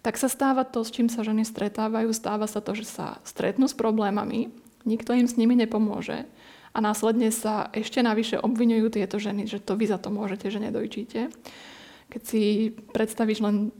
tak 0.00 0.16
sa 0.16 0.32
stáva 0.32 0.64
to, 0.64 0.80
s 0.80 0.92
čím 0.92 1.12
sa 1.12 1.24
ženy 1.24 1.44
stretávajú. 1.44 2.12
Stáva 2.12 2.48
sa 2.48 2.64
to, 2.64 2.72
že 2.72 2.88
sa 2.88 3.20
stretnú 3.24 3.68
s 3.68 3.76
problémami, 3.76 4.52
nikto 4.88 5.12
im 5.12 5.28
s 5.28 5.36
nimi 5.36 5.56
nepomôže 5.56 6.24
a 6.74 6.78
následne 6.82 7.30
sa 7.30 7.70
ešte 7.70 8.02
navyše 8.02 8.40
obvinujú 8.40 8.90
tieto 8.90 9.22
ženy, 9.22 9.46
že 9.46 9.62
to 9.62 9.78
vy 9.78 9.86
za 9.86 10.00
to 10.00 10.10
môžete, 10.10 10.50
že 10.50 10.58
nedojčíte. 10.58 11.20
Keď 12.10 12.22
si 12.26 12.74
predstavíš 12.90 13.40
len 13.44 13.70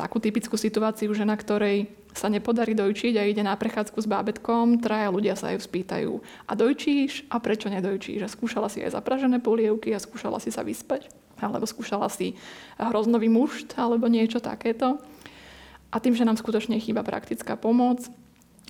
takú 0.00 0.16
typickú 0.16 0.56
situáciu, 0.56 1.12
žena, 1.12 1.36
ktorej 1.36 1.92
sa 2.16 2.32
nepodarí 2.32 2.72
dojčiť 2.72 3.14
a 3.20 3.28
ide 3.28 3.44
na 3.44 3.52
prechádzku 3.52 4.00
s 4.00 4.08
bábetkom, 4.08 4.80
traja 4.80 5.12
ľudia 5.12 5.36
sa 5.36 5.52
ju 5.52 5.60
spýtajú, 5.60 6.12
a 6.48 6.52
dojčíš? 6.56 7.28
A 7.28 7.36
prečo 7.38 7.68
nedojčíš? 7.68 8.24
A 8.24 8.32
skúšala 8.32 8.72
si 8.72 8.80
aj 8.80 8.96
zapražené 8.96 9.38
polievky 9.38 9.92
a 9.92 10.02
skúšala 10.02 10.40
si 10.40 10.48
sa 10.48 10.64
vyspať? 10.64 11.12
Alebo 11.40 11.68
skúšala 11.68 12.08
si 12.08 12.36
hroznový 12.80 13.28
mušt 13.28 13.76
alebo 13.76 14.08
niečo 14.08 14.40
takéto? 14.40 15.00
A 15.90 15.96
tým, 15.98 16.14
že 16.14 16.24
nám 16.24 16.38
skutočne 16.38 16.78
chýba 16.78 17.02
praktická 17.02 17.58
pomoc, 17.58 18.06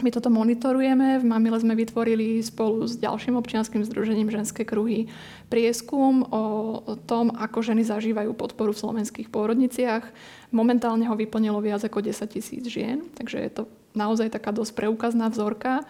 my 0.02 0.10
toto 0.12 0.32
monitorujeme. 0.32 1.20
V 1.20 1.24
Mamile 1.24 1.60
sme 1.60 1.76
vytvorili 1.76 2.40
spolu 2.40 2.84
s 2.88 2.96
ďalším 2.96 3.36
občianským 3.36 3.84
združením 3.84 4.32
Ženské 4.32 4.66
kruhy 4.66 5.08
prieskum 5.52 6.24
o 6.28 6.44
tom, 7.08 7.32
ako 7.32 7.60
ženy 7.60 7.84
zažívajú 7.84 8.32
podporu 8.34 8.72
v 8.72 8.82
slovenských 8.82 9.28
pôrodniciach. 9.28 10.04
Momentálne 10.50 11.06
ho 11.08 11.14
vyplnilo 11.14 11.60
viac 11.60 11.84
ako 11.84 12.02
10 12.02 12.26
tisíc 12.28 12.64
žien, 12.66 13.06
takže 13.14 13.38
je 13.40 13.50
to 13.50 13.62
naozaj 13.94 14.30
taká 14.30 14.50
dosť 14.50 14.76
preukazná 14.76 15.30
vzorka. 15.30 15.86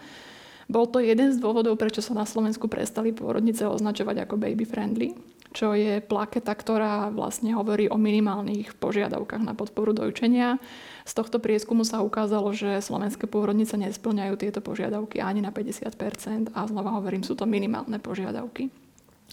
Bol 0.71 0.87
to 0.87 1.03
jeden 1.03 1.35
z 1.35 1.41
dôvodov, 1.41 1.75
prečo 1.75 1.99
sa 1.99 2.15
na 2.15 2.23
Slovensku 2.23 2.71
prestali 2.71 3.11
pôrodnice 3.11 3.67
označovať 3.67 4.23
ako 4.23 4.39
baby 4.39 4.63
friendly 4.63 5.11
čo 5.51 5.75
je 5.75 5.99
plaketa, 5.99 6.55
ktorá 6.55 7.11
vlastne 7.11 7.51
hovorí 7.55 7.91
o 7.91 7.99
minimálnych 7.99 8.79
požiadavkách 8.79 9.43
na 9.43 9.51
podporu 9.51 9.91
dojčenia. 9.91 10.57
Z 11.03 11.13
tohto 11.19 11.43
prieskumu 11.43 11.83
sa 11.83 11.99
ukázalo, 11.99 12.55
že 12.55 12.79
slovenské 12.79 13.27
pôrodnice 13.27 13.75
nesplňajú 13.75 14.33
tieto 14.39 14.59
požiadavky 14.63 15.19
ani 15.19 15.43
na 15.43 15.51
50% 15.51 16.55
a 16.55 16.59
znova 16.67 16.95
hovorím, 16.99 17.27
sú 17.27 17.35
to 17.35 17.43
minimálne 17.43 17.99
požiadavky 17.99 18.71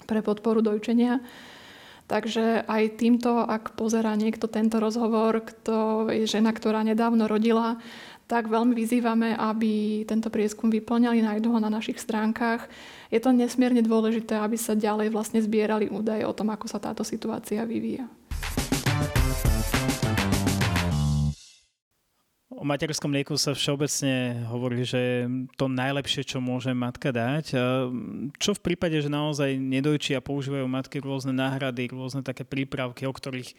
pre 0.07 0.21
podporu 0.23 0.59
dojčenia. 0.59 1.23
Takže 2.09 2.65
aj 2.65 2.97
týmto, 2.97 3.45
ak 3.45 3.77
pozerá 3.77 4.17
niekto 4.17 4.49
tento 4.49 4.81
rozhovor, 4.81 5.45
kto 5.45 6.09
je 6.09 6.25
žena, 6.25 6.57
ktorá 6.57 6.81
nedávno 6.81 7.29
rodila, 7.29 7.77
tak 8.29 8.45
veľmi 8.53 8.77
vyzývame, 8.77 9.33
aby 9.41 10.05
tento 10.05 10.29
prieskum 10.29 10.69
vyplňali, 10.69 11.25
nájdu 11.25 11.49
ho 11.49 11.59
na 11.65 11.73
našich 11.73 11.97
stránkach. 11.97 12.69
Je 13.09 13.17
to 13.25 13.33
nesmierne 13.33 13.81
dôležité, 13.81 14.37
aby 14.37 14.61
sa 14.61 14.77
ďalej 14.77 15.09
vlastne 15.09 15.41
zbierali 15.41 15.89
údaje 15.89 16.29
o 16.29 16.37
tom, 16.37 16.53
ako 16.53 16.69
sa 16.69 16.77
táto 16.77 17.01
situácia 17.09 17.65
vyvíja. 17.65 18.05
O 22.59 22.67
materskom 22.67 23.15
mlieku 23.15 23.39
sa 23.39 23.55
všeobecne 23.55 24.45
hovorí, 24.51 24.83
že 24.83 25.31
to 25.55 25.71
najlepšie, 25.71 26.27
čo 26.27 26.43
môže 26.43 26.75
matka 26.75 27.15
dať. 27.15 27.55
Čo 28.35 28.51
v 28.59 28.61
prípade, 28.61 28.99
že 28.99 29.07
naozaj 29.07 29.57
nedojčí 29.57 30.19
a 30.19 30.21
používajú 30.21 30.67
matky 30.67 30.99
rôzne 30.99 31.33
náhrady, 31.33 31.87
rôzne 31.95 32.21
také 32.27 32.43
prípravky, 32.43 33.07
o 33.07 33.15
ktorých 33.15 33.55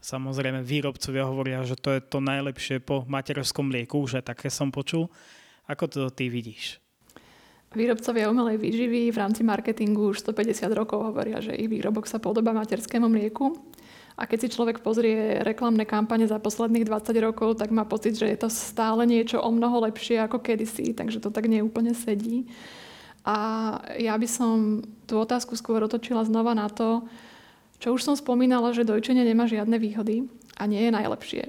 Samozrejme, 0.00 0.64
výrobcovia 0.64 1.28
hovoria, 1.28 1.60
že 1.62 1.76
to 1.76 1.92
je 1.92 2.00
to 2.00 2.24
najlepšie 2.24 2.80
po 2.80 3.04
materskom 3.04 3.68
mlieku, 3.68 4.00
že 4.08 4.24
také 4.24 4.48
som 4.48 4.72
počul. 4.72 5.12
Ako 5.68 5.86
to 5.86 6.08
ty 6.08 6.32
vidíš? 6.32 6.80
Výrobcovia 7.70 8.26
umelej 8.26 8.58
výživy 8.58 9.14
v 9.14 9.20
rámci 9.20 9.46
marketingu 9.46 10.10
už 10.10 10.26
150 10.26 10.66
rokov 10.74 11.06
hovoria, 11.06 11.38
že 11.38 11.54
ich 11.54 11.70
výrobok 11.70 12.08
sa 12.10 12.18
podobá 12.18 12.50
materskému 12.50 13.06
mlieku. 13.06 13.54
A 14.18 14.26
keď 14.26 14.38
si 14.42 14.48
človek 14.58 14.82
pozrie 14.82 15.38
reklamné 15.46 15.86
kampane 15.86 16.26
za 16.26 16.42
posledných 16.42 16.82
20 16.82 17.14
rokov, 17.22 17.62
tak 17.62 17.70
má 17.70 17.86
pocit, 17.86 18.18
že 18.18 18.26
je 18.26 18.38
to 18.42 18.50
stále 18.50 19.06
niečo 19.06 19.38
o 19.38 19.48
mnoho 19.54 19.86
lepšie 19.86 20.18
ako 20.18 20.42
kedysi, 20.42 20.92
takže 20.98 21.22
to 21.22 21.30
tak 21.30 21.46
neúplne 21.46 21.94
sedí. 21.94 22.50
A 23.22 23.36
ja 24.00 24.18
by 24.18 24.26
som 24.26 24.82
tú 25.06 25.22
otázku 25.22 25.54
skôr 25.54 25.78
otočila 25.84 26.26
znova 26.26 26.58
na 26.58 26.66
to, 26.66 27.06
čo 27.80 27.96
už 27.96 28.04
som 28.04 28.14
spomínala, 28.14 28.76
že 28.76 28.86
dojčenie 28.86 29.24
nemá 29.24 29.48
žiadne 29.48 29.80
výhody 29.80 30.28
a 30.60 30.68
nie 30.68 30.84
je 30.84 30.92
najlepšie. 30.92 31.44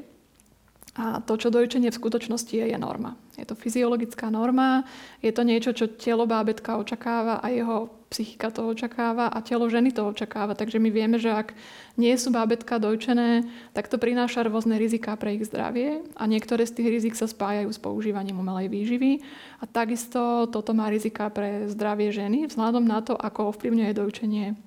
A 0.92 1.24
to, 1.24 1.40
čo 1.40 1.48
dojčenie 1.48 1.88
v 1.88 2.00
skutočnosti 2.04 2.52
je, 2.52 2.68
je 2.68 2.76
norma. 2.76 3.16
Je 3.40 3.48
to 3.48 3.56
fyziologická 3.56 4.28
norma, 4.28 4.84
je 5.24 5.32
to 5.32 5.48
niečo, 5.48 5.72
čo 5.72 5.88
telo 5.88 6.28
bábetka 6.28 6.76
očakáva 6.76 7.40
a 7.40 7.48
jeho 7.48 7.88
psychika 8.12 8.52
to 8.52 8.68
očakáva 8.68 9.32
a 9.32 9.40
telo 9.40 9.72
ženy 9.72 9.96
to 9.96 10.04
očakáva. 10.04 10.52
Takže 10.52 10.84
my 10.84 10.92
vieme, 10.92 11.16
že 11.16 11.32
ak 11.32 11.56
nie 11.96 12.12
sú 12.20 12.36
bábetka 12.36 12.76
dojčené, 12.76 13.48
tak 13.72 13.88
to 13.88 13.96
prináša 13.96 14.44
rôzne 14.44 14.76
riziká 14.76 15.16
pre 15.16 15.40
ich 15.40 15.48
zdravie 15.48 16.04
a 16.20 16.28
niektoré 16.28 16.68
z 16.68 16.84
tých 16.84 16.92
rizik 16.92 17.16
sa 17.16 17.24
spájajú 17.24 17.72
s 17.72 17.80
používaním 17.80 18.44
umelej 18.44 18.68
výživy. 18.68 19.24
A 19.64 19.72
takisto 19.72 20.52
toto 20.52 20.76
má 20.76 20.92
rizika 20.92 21.32
pre 21.32 21.72
zdravie 21.72 22.12
ženy 22.12 22.52
vzhľadom 22.52 22.84
na 22.84 23.00
to, 23.00 23.16
ako 23.16 23.56
ovplyvňuje 23.56 23.92
dojčenie 23.96 24.60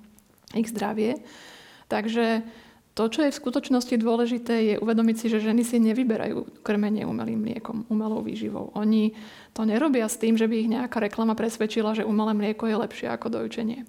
ich 0.57 0.73
zdravie. 0.73 1.21
Takže 1.87 2.41
to, 2.95 3.11
čo 3.11 3.27
je 3.27 3.35
v 3.35 3.39
skutočnosti 3.43 3.91
dôležité, 3.99 4.53
je 4.71 4.75
uvedomiť 4.79 5.15
si, 5.19 5.27
že 5.27 5.43
ženy 5.43 5.67
si 5.67 5.83
nevyberajú 5.83 6.63
krmenie 6.63 7.03
umelým 7.03 7.43
mliekom, 7.43 7.83
umelou 7.91 8.23
výživou. 8.23 8.71
Oni 8.71 9.11
to 9.51 9.67
nerobia 9.67 10.07
s 10.07 10.15
tým, 10.15 10.39
že 10.39 10.47
by 10.47 10.55
ich 10.55 10.71
nejaká 10.71 11.03
reklama 11.03 11.35
presvedčila, 11.35 11.91
že 11.91 12.07
umelé 12.07 12.31
mlieko 12.31 12.71
je 12.71 12.79
lepšie 12.79 13.11
ako 13.11 13.35
dojčenie. 13.35 13.83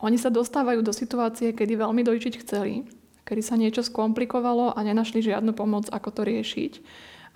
Oni 0.00 0.16
sa 0.16 0.32
dostávajú 0.32 0.80
do 0.80 0.96
situácie, 0.96 1.52
kedy 1.52 1.76
veľmi 1.76 2.00
dojčiť 2.00 2.34
chceli, 2.40 2.88
kedy 3.28 3.42
sa 3.44 3.60
niečo 3.60 3.84
skomplikovalo 3.84 4.72
a 4.72 4.80
nenašli 4.80 5.20
žiadnu 5.20 5.52
pomoc, 5.52 5.92
ako 5.92 6.08
to 6.08 6.22
riešiť. 6.24 6.72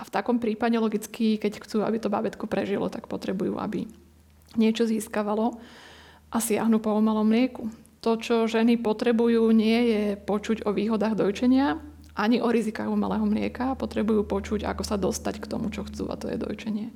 A 0.01 0.09
v 0.09 0.15
takom 0.17 0.41
prípade 0.41 0.81
logicky, 0.81 1.37
keď 1.37 1.61
chcú, 1.61 1.85
aby 1.85 2.01
to 2.01 2.09
bábetko 2.09 2.49
prežilo, 2.49 2.89
tak 2.89 3.05
potrebujú, 3.05 3.61
aby 3.61 3.85
niečo 4.57 4.89
získavalo 4.89 5.61
a 6.33 6.41
siahnu 6.41 6.81
po 6.81 6.97
umelom 6.97 7.29
mlieku 7.29 7.69
to, 8.03 8.19
čo 8.19 8.51
ženy 8.51 8.83
potrebujú, 8.83 9.55
nie 9.55 9.81
je 9.95 10.05
počuť 10.19 10.67
o 10.67 10.75
výhodách 10.75 11.15
dojčenia, 11.15 11.79
ani 12.19 12.43
o 12.43 12.51
rizikách 12.51 12.91
umelého 12.91 13.25
mlieka. 13.25 13.79
Potrebujú 13.79 14.27
počuť, 14.27 14.67
ako 14.67 14.83
sa 14.83 14.99
dostať 14.99 15.39
k 15.39 15.49
tomu, 15.49 15.71
čo 15.71 15.87
chcú, 15.87 16.11
a 16.11 16.19
to 16.19 16.29
je 16.29 16.37
dojčenie. 16.37 16.91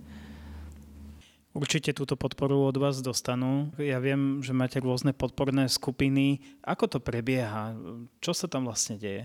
Určite 1.56 1.96
túto 1.96 2.20
podporu 2.20 2.68
od 2.68 2.76
vás 2.76 3.00
dostanú. 3.00 3.72
Ja 3.80 3.96
viem, 3.96 4.44
že 4.44 4.52
máte 4.52 4.76
rôzne 4.76 5.16
podporné 5.16 5.72
skupiny. 5.72 6.44
Ako 6.60 6.84
to 6.84 6.98
prebieha? 7.00 7.72
Čo 8.20 8.36
sa 8.36 8.44
tam 8.44 8.68
vlastne 8.68 9.00
deje? 9.00 9.24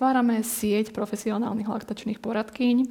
Tvárame 0.00 0.40
sieť 0.40 0.96
profesionálnych 0.96 1.68
laktačných 1.68 2.16
poradkyň, 2.24 2.88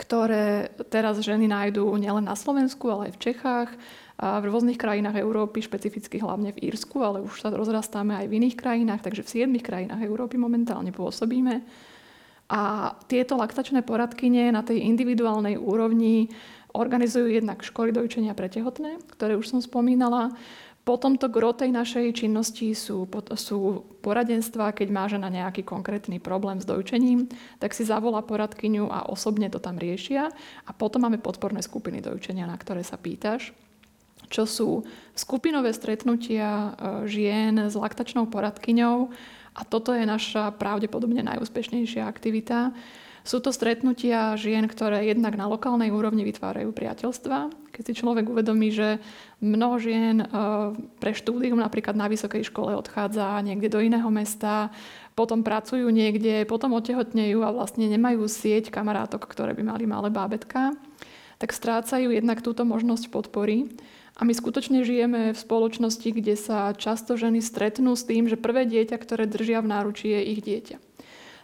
ktoré 0.00 0.72
teraz 0.88 1.20
ženy 1.20 1.44
nájdú 1.44 1.92
nielen 2.00 2.24
na 2.24 2.32
Slovensku, 2.32 2.88
ale 2.88 3.12
aj 3.12 3.20
v 3.20 3.22
Čechách 3.22 3.70
v 4.16 4.44
rôznych 4.48 4.80
krajinách 4.80 5.20
Európy, 5.20 5.60
špecificky 5.60 6.16
hlavne 6.24 6.56
v 6.56 6.72
Írsku, 6.72 6.96
ale 7.04 7.20
už 7.20 7.36
sa 7.36 7.52
rozrastáme 7.52 8.16
aj 8.16 8.26
v 8.32 8.36
iných 8.40 8.56
krajinách, 8.56 9.04
takže 9.04 9.20
v 9.20 9.32
siedmých 9.32 9.68
krajinách 9.68 10.00
Európy 10.00 10.40
momentálne 10.40 10.88
pôsobíme. 10.88 11.60
A 12.48 12.94
tieto 13.12 13.36
laktačné 13.36 13.84
poradkyne 13.84 14.54
na 14.54 14.64
tej 14.64 14.88
individuálnej 14.88 15.60
úrovni 15.60 16.32
organizujú 16.72 17.28
jednak 17.28 17.60
školy 17.60 17.92
dojčenia 17.92 18.32
pre 18.32 18.48
tehotné, 18.48 18.96
ktoré 19.12 19.36
už 19.36 19.52
som 19.52 19.60
spomínala. 19.60 20.32
Potom 20.86 21.18
to 21.18 21.26
gro 21.26 21.50
tej 21.50 21.74
našej 21.74 22.14
činnosti 22.14 22.70
sú, 22.70 23.10
sú 23.34 23.82
poradenstva, 24.06 24.70
keď 24.70 24.88
má 24.94 25.10
žena 25.10 25.26
nejaký 25.26 25.66
konkrétny 25.66 26.22
problém 26.22 26.62
s 26.62 26.68
dojčením, 26.68 27.26
tak 27.58 27.74
si 27.74 27.82
zavolá 27.82 28.22
poradkyňu 28.22 28.86
a 28.86 29.10
osobne 29.10 29.50
to 29.50 29.58
tam 29.58 29.82
riešia. 29.82 30.30
A 30.64 30.70
potom 30.70 31.02
máme 31.02 31.18
podporné 31.18 31.58
skupiny 31.58 31.98
dojčenia, 31.98 32.46
na 32.46 32.54
ktoré 32.54 32.86
sa 32.86 32.94
pýtaš 32.94 33.65
čo 34.28 34.44
sú 34.44 34.70
skupinové 35.16 35.72
stretnutia 35.72 36.48
e, 36.48 36.70
žien 37.08 37.56
s 37.56 37.74
laktačnou 37.74 38.28
poradkyňou 38.28 38.96
a 39.56 39.60
toto 39.64 39.96
je 39.96 40.04
naša 40.04 40.52
pravdepodobne 40.54 41.24
najúspešnejšia 41.24 42.04
aktivita. 42.04 42.76
Sú 43.26 43.42
to 43.42 43.50
stretnutia 43.50 44.38
žien, 44.38 44.70
ktoré 44.70 45.02
jednak 45.02 45.34
na 45.34 45.50
lokálnej 45.50 45.90
úrovni 45.90 46.22
vytvárajú 46.22 46.70
priateľstva. 46.70 47.50
Keď 47.74 47.82
si 47.82 47.98
človek 47.98 48.30
uvedomí, 48.30 48.70
že 48.70 49.02
mnoho 49.42 49.82
žien 49.82 50.22
e, 50.22 50.26
pre 51.02 51.10
štúdium 51.10 51.58
napríklad 51.58 51.98
na 51.98 52.06
vysokej 52.06 52.46
škole 52.46 52.78
odchádza 52.78 53.42
niekde 53.42 53.66
do 53.66 53.82
iného 53.82 54.06
mesta, 54.14 54.70
potom 55.18 55.42
pracujú 55.42 55.90
niekde, 55.90 56.46
potom 56.46 56.76
otehotnejú 56.78 57.42
a 57.42 57.50
vlastne 57.50 57.90
nemajú 57.90 58.28
sieť 58.30 58.70
kamarátok, 58.70 59.26
ktoré 59.26 59.58
by 59.58 59.74
mali 59.74 59.90
malé 59.90 60.12
bábetka, 60.12 60.76
tak 61.42 61.50
strácajú 61.50 62.14
jednak 62.14 62.44
túto 62.46 62.62
možnosť 62.62 63.10
podpory. 63.10 63.74
A 64.16 64.24
my 64.24 64.32
skutočne 64.32 64.80
žijeme 64.80 65.36
v 65.36 65.38
spoločnosti, 65.38 66.08
kde 66.08 66.40
sa 66.40 66.72
často 66.72 67.20
ženy 67.20 67.44
stretnú 67.44 67.92
s 67.92 68.08
tým, 68.08 68.32
že 68.32 68.40
prvé 68.40 68.64
dieťa, 68.64 68.96
ktoré 68.96 69.28
držia 69.28 69.60
v 69.60 69.68
náručí, 69.68 70.08
je 70.08 70.20
ich 70.32 70.40
dieťa. 70.40 70.76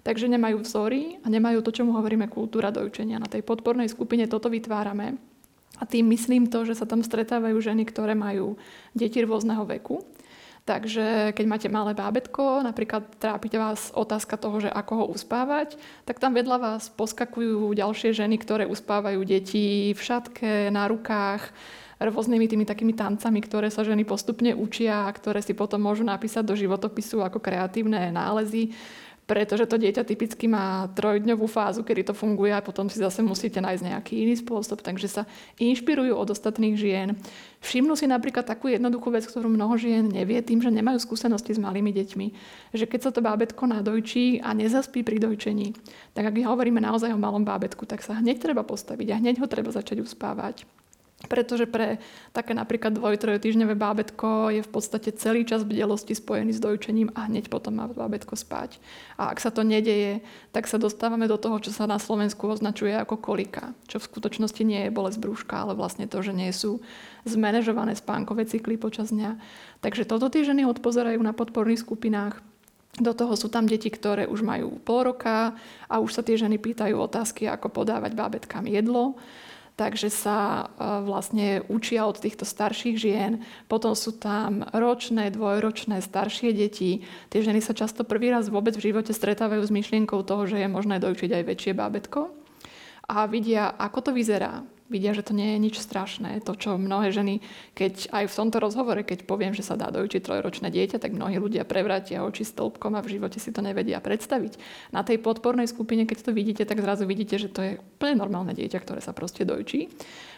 Takže 0.02 0.26
nemajú 0.26 0.64
vzory 0.64 1.20
a 1.22 1.28
nemajú 1.28 1.60
to, 1.60 1.70
čo 1.70 1.84
mu 1.84 1.94
hovoríme 1.94 2.32
kultúra 2.32 2.72
dojčenia. 2.72 3.20
Na 3.20 3.28
tej 3.28 3.44
podpornej 3.44 3.92
skupine 3.92 4.24
toto 4.24 4.48
vytvárame. 4.48 5.20
A 5.78 5.84
tým 5.84 6.08
myslím 6.10 6.48
to, 6.48 6.64
že 6.64 6.80
sa 6.80 6.88
tam 6.88 7.04
stretávajú 7.04 7.60
ženy, 7.60 7.84
ktoré 7.84 8.16
majú 8.16 8.56
deti 8.96 9.20
rôzneho 9.20 9.68
veku. 9.68 10.00
Takže 10.62 11.34
keď 11.34 11.44
máte 11.50 11.66
malé 11.66 11.90
bábetko, 11.90 12.62
napríklad 12.62 13.02
trápite 13.18 13.58
vás 13.58 13.90
otázka 13.98 14.38
toho, 14.38 14.62
že 14.62 14.70
ako 14.70 14.92
ho 14.94 15.04
uspávať, 15.10 15.74
tak 16.06 16.22
tam 16.22 16.38
vedľa 16.38 16.56
vás 16.62 16.86
poskakujú 16.86 17.74
ďalšie 17.74 18.14
ženy, 18.14 18.38
ktoré 18.38 18.64
uspávajú 18.70 19.26
deti 19.26 19.90
v 19.90 19.98
šatke, 20.00 20.70
na 20.70 20.86
rukách, 20.86 21.50
rôznymi 22.08 22.46
tými 22.48 22.64
takými 22.66 22.94
tancami, 22.96 23.38
ktoré 23.44 23.68
sa 23.70 23.86
ženy 23.86 24.02
postupne 24.02 24.56
učia 24.56 25.06
a 25.06 25.14
ktoré 25.14 25.44
si 25.44 25.52
potom 25.52 25.82
môžu 25.82 26.02
napísať 26.02 26.42
do 26.46 26.54
životopisu 26.56 27.22
ako 27.22 27.38
kreatívne 27.38 28.10
nálezy 28.10 28.74
pretože 29.22 29.70
to 29.70 29.78
dieťa 29.78 30.02
typicky 30.02 30.50
má 30.50 30.90
trojdňovú 30.98 31.46
fázu, 31.46 31.86
kedy 31.86 32.10
to 32.10 32.14
funguje 32.14 32.50
a 32.50 32.60
potom 32.60 32.90
si 32.90 32.98
zase 32.98 33.22
musíte 33.22 33.62
nájsť 33.62 33.82
nejaký 33.86 34.14
iný 34.18 34.34
spôsob, 34.36 34.82
takže 34.82 35.08
sa 35.08 35.22
inšpirujú 35.62 36.12
od 36.12 36.34
ostatných 36.34 36.74
žien. 36.74 37.14
Všimnú 37.62 37.94
si 37.94 38.10
napríklad 38.10 38.42
takú 38.42 38.66
jednoduchú 38.66 39.14
vec, 39.14 39.22
ktorú 39.22 39.46
mnoho 39.46 39.78
žien 39.78 40.10
nevie 40.10 40.42
tým, 40.42 40.58
že 40.58 40.74
nemajú 40.74 40.98
skúsenosti 40.98 41.54
s 41.54 41.62
malými 41.62 41.94
deťmi. 41.94 42.26
Že 42.74 42.84
keď 42.90 43.00
sa 43.00 43.10
to 43.14 43.22
bábetko 43.22 43.62
nadojčí 43.70 44.42
a 44.42 44.50
nezaspí 44.58 45.06
pri 45.06 45.22
dojčení, 45.22 45.78
tak 46.18 46.28
ak 46.28 46.42
hovoríme 46.42 46.82
naozaj 46.82 47.14
o 47.14 47.18
malom 47.20 47.46
bábetku, 47.46 47.86
tak 47.86 48.02
sa 48.02 48.18
hneď 48.18 48.42
treba 48.42 48.66
postaviť 48.66 49.08
a 49.14 49.18
hneď 49.22 49.38
ho 49.38 49.46
treba 49.46 49.70
začať 49.70 50.02
uspávať. 50.02 50.66
Pretože 51.30 51.70
pre 51.70 52.02
také 52.34 52.50
napríklad 52.50 52.98
dvoj, 52.98 53.14
týždňové 53.22 53.78
bábetko 53.78 54.50
je 54.50 54.62
v 54.66 54.70
podstate 54.70 55.14
celý 55.14 55.46
čas 55.46 55.62
bdelosti 55.62 56.18
spojený 56.18 56.50
s 56.50 56.58
dojčením 56.58 57.14
a 57.14 57.30
hneď 57.30 57.46
potom 57.46 57.78
má 57.78 57.86
bábetko 57.86 58.34
spať. 58.34 58.82
A 59.14 59.30
ak 59.30 59.38
sa 59.38 59.54
to 59.54 59.62
nedeje, 59.62 60.18
tak 60.50 60.66
sa 60.66 60.82
dostávame 60.82 61.30
do 61.30 61.38
toho, 61.38 61.62
čo 61.62 61.70
sa 61.70 61.86
na 61.86 62.02
Slovensku 62.02 62.50
označuje 62.50 62.90
ako 62.98 63.22
kolika. 63.22 63.70
Čo 63.86 64.02
v 64.02 64.08
skutočnosti 64.10 64.62
nie 64.66 64.90
je 64.90 64.94
bolesť 64.94 65.22
brúška, 65.22 65.62
ale 65.62 65.78
vlastne 65.78 66.10
to, 66.10 66.18
že 66.26 66.34
nie 66.34 66.50
sú 66.50 66.82
zmanéžované 67.22 67.94
spánkové 67.94 68.42
cykly 68.42 68.74
počas 68.74 69.14
dňa. 69.14 69.38
Takže 69.78 70.02
toto 70.10 70.26
tie 70.26 70.42
ženy 70.42 70.66
odpozerajú 70.66 71.22
na 71.22 71.30
podporných 71.30 71.86
skupinách. 71.86 72.42
Do 73.00 73.16
toho 73.16 73.38
sú 73.40 73.48
tam 73.48 73.64
deti, 73.64 73.88
ktoré 73.88 74.28
už 74.28 74.44
majú 74.44 74.76
pol 74.82 75.14
roka 75.14 75.56
a 75.88 75.94
už 75.96 76.12
sa 76.12 76.20
tie 76.20 76.36
ženy 76.36 76.60
pýtajú 76.60 76.92
otázky, 76.98 77.48
ako 77.48 77.72
podávať 77.72 78.12
bábetkám 78.12 78.68
jedlo 78.68 79.16
takže 79.76 80.12
sa 80.12 80.38
e, 80.38 80.64
vlastne 81.02 81.64
učia 81.66 82.04
od 82.04 82.20
týchto 82.20 82.44
starších 82.44 82.96
žien. 82.96 83.32
Potom 83.66 83.96
sú 83.96 84.12
tam 84.12 84.64
ročné, 84.70 85.32
dvojročné, 85.32 86.04
staršie 86.04 86.52
deti. 86.52 87.02
Tie 87.32 87.40
ženy 87.40 87.64
sa 87.64 87.72
často 87.72 88.04
prvý 88.04 88.30
raz 88.30 88.52
vôbec 88.52 88.76
v 88.76 88.92
živote 88.92 89.16
stretávajú 89.16 89.62
s 89.64 89.74
myšlienkou 89.74 90.22
toho, 90.22 90.44
že 90.44 90.60
je 90.60 90.68
možné 90.68 91.00
dojčiť 91.00 91.30
aj 91.40 91.42
väčšie 91.48 91.72
bábetko 91.72 92.42
a 93.12 93.26
vidia, 93.26 93.74
ako 93.76 93.98
to 94.08 94.10
vyzerá 94.14 94.64
vidia, 94.92 95.16
že 95.16 95.24
to 95.24 95.32
nie 95.32 95.56
je 95.56 95.58
nič 95.64 95.80
strašné. 95.80 96.44
To, 96.44 96.52
čo 96.52 96.76
mnohé 96.76 97.08
ženy, 97.08 97.40
keď 97.72 98.12
aj 98.12 98.24
v 98.28 98.36
tomto 98.36 98.60
rozhovore, 98.60 99.00
keď 99.00 99.24
poviem, 99.24 99.56
že 99.56 99.64
sa 99.64 99.80
dá 99.80 99.88
dojčiť 99.88 100.20
trojročné 100.20 100.68
dieťa, 100.68 101.00
tak 101.00 101.16
mnohí 101.16 101.40
ľudia 101.40 101.64
prevrátia 101.64 102.20
oči 102.20 102.44
stĺpkom 102.44 102.92
a 102.92 103.00
v 103.00 103.16
živote 103.16 103.40
si 103.40 103.48
to 103.48 103.64
nevedia 103.64 104.04
predstaviť. 104.04 104.60
Na 104.92 105.00
tej 105.00 105.24
podpornej 105.24 105.64
skupine, 105.64 106.04
keď 106.04 106.28
to 106.28 106.36
vidíte, 106.36 106.68
tak 106.68 106.84
zrazu 106.84 107.08
vidíte, 107.08 107.40
že 107.40 107.48
to 107.48 107.60
je 107.64 107.72
úplne 107.80 108.20
normálne 108.20 108.52
dieťa, 108.52 108.78
ktoré 108.84 109.00
sa 109.00 109.16
proste 109.16 109.48
dojčí. 109.48 109.88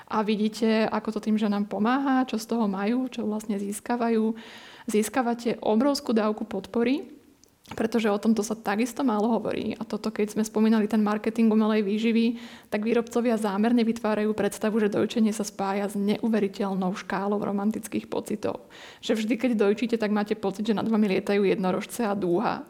A 0.04 0.20
vidíte, 0.20 0.84
ako 0.84 1.16
to 1.16 1.20
tým, 1.25 1.40
že 1.40 1.49
nám 1.49 1.64
pomáha, 1.64 2.28
čo 2.28 2.37
z 2.37 2.44
toho 2.44 2.68
majú, 2.68 3.08
čo 3.08 3.25
vlastne 3.25 3.56
získavajú. 3.56 4.37
Získavate 4.84 5.56
obrovskú 5.64 6.12
dávku 6.12 6.44
podpory, 6.44 7.13
pretože 7.73 8.12
o 8.12 8.21
tomto 8.21 8.44
sa 8.44 8.52
takisto 8.52 9.00
málo 9.00 9.40
hovorí. 9.40 9.73
A 9.80 9.88
toto, 9.88 10.12
keď 10.12 10.37
sme 10.37 10.44
spomínali 10.44 10.85
ten 10.85 11.00
marketing 11.00 11.49
umelej 11.49 11.80
výživy, 11.80 12.37
tak 12.68 12.85
výrobcovia 12.85 13.40
zámerne 13.40 13.80
vytvárajú 13.88 14.37
predstavu, 14.37 14.76
že 14.85 14.92
dojčenie 14.92 15.33
sa 15.33 15.49
spája 15.49 15.88
s 15.88 15.97
neuveriteľnou 15.97 16.92
škálou 16.92 17.40
romantických 17.40 18.04
pocitov. 18.04 18.68
Že 19.00 19.25
vždy, 19.25 19.35
keď 19.40 19.50
dojčíte, 19.56 19.97
tak 19.97 20.12
máte 20.12 20.37
pocit, 20.37 20.68
že 20.68 20.76
nad 20.76 20.85
vami 20.85 21.09
lietajú 21.16 21.40
jednorožce 21.40 22.04
a 22.04 22.12
dúha. 22.12 22.68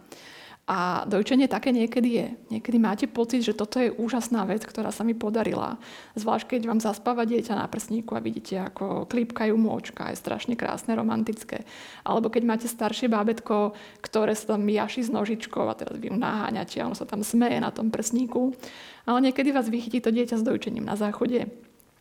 A 0.64 1.04
dojčenie 1.04 1.44
také 1.44 1.76
niekedy 1.76 2.08
je. 2.08 2.28
Niekedy 2.48 2.80
máte 2.80 3.04
pocit, 3.04 3.44
že 3.44 3.52
toto 3.52 3.76
je 3.76 3.92
úžasná 3.92 4.48
vec, 4.48 4.64
ktorá 4.64 4.88
sa 4.88 5.04
mi 5.04 5.12
podarila. 5.12 5.76
Zvlášť, 6.16 6.56
keď 6.56 6.60
vám 6.64 6.80
zaspáva 6.80 7.28
dieťa 7.28 7.52
na 7.52 7.68
prsníku 7.68 8.16
a 8.16 8.24
vidíte, 8.24 8.56
ako 8.72 9.04
klípkajú 9.04 9.52
môčka. 9.60 10.08
Je 10.08 10.16
strašne 10.16 10.56
krásne, 10.56 10.96
romantické. 10.96 11.68
Alebo 12.00 12.32
keď 12.32 12.42
máte 12.48 12.64
staršie 12.64 13.12
bábetko, 13.12 13.76
ktoré 14.00 14.32
sa 14.32 14.56
tam 14.56 14.64
jaši 14.64 15.04
s 15.04 15.12
nožičkou 15.12 15.68
a 15.68 15.76
teraz 15.76 16.00
vy 16.00 16.08
ju 16.08 16.16
naháňate 16.16 16.80
a 16.80 16.88
ono 16.88 16.96
sa 16.96 17.04
tam 17.04 17.20
smeje 17.20 17.60
na 17.60 17.68
tom 17.68 17.92
prsníku. 17.92 18.56
Ale 19.04 19.20
niekedy 19.20 19.52
vás 19.52 19.68
vychytí 19.68 20.00
to 20.00 20.08
dieťa 20.08 20.40
s 20.40 20.46
dojčením 20.48 20.88
na 20.88 20.96
záchode 20.96 21.44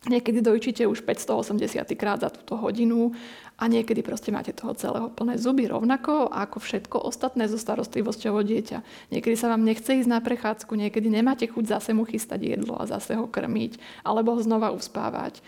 Niekedy 0.04 0.44
dojčíte 0.44 0.84
už 0.84 1.00
580 1.00 1.80
krát 1.96 2.20
za 2.20 2.28
túto 2.28 2.60
hodinu 2.60 3.16
a 3.56 3.64
niekedy 3.72 4.04
proste 4.04 4.28
máte 4.28 4.52
toho 4.52 4.76
celého 4.76 5.08
plné 5.08 5.40
zuby 5.40 5.64
rovnako 5.64 6.28
ako 6.28 6.60
všetko 6.60 7.08
ostatné 7.08 7.48
so 7.48 7.56
starostlivosťou 7.56 8.36
o 8.36 8.42
dieťa. 8.44 8.84
Niekedy 9.08 9.32
sa 9.32 9.48
vám 9.48 9.64
nechce 9.64 9.96
ísť 9.96 10.10
na 10.12 10.20
prechádzku, 10.20 10.76
niekedy 10.76 11.08
nemáte 11.08 11.48
chuť 11.48 11.80
zase 11.80 11.96
mu 11.96 12.04
chystať 12.04 12.52
jedlo 12.52 12.76
a 12.76 12.84
zase 12.84 13.16
ho 13.16 13.24
krmiť 13.24 14.04
alebo 14.04 14.36
ho 14.36 14.40
znova 14.44 14.76
uspávať. 14.76 15.40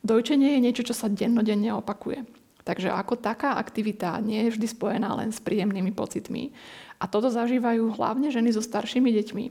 Dojčenie 0.00 0.56
je 0.56 0.64
niečo, 0.64 0.80
čo 0.80 0.96
sa 0.96 1.12
dennodenne 1.12 1.76
opakuje. 1.76 2.24
Takže 2.64 2.88
ako 2.96 3.20
taká 3.20 3.60
aktivita 3.60 4.16
nie 4.24 4.48
je 4.48 4.56
vždy 4.56 4.66
spojená 4.80 5.12
len 5.12 5.28
s 5.28 5.44
príjemnými 5.44 5.92
pocitmi. 5.92 6.56
A 7.00 7.04
toto 7.04 7.28
zažívajú 7.28 8.00
hlavne 8.00 8.32
ženy 8.32 8.48
so 8.52 8.64
staršími 8.64 9.12
deťmi. 9.12 9.44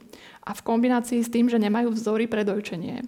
A 0.46 0.50
v 0.58 0.64
kombinácii 0.66 1.22
s 1.22 1.30
tým, 1.30 1.46
že 1.46 1.62
nemajú 1.62 1.94
vzory 1.94 2.26
pre 2.26 2.42
dojčenie 2.42 3.06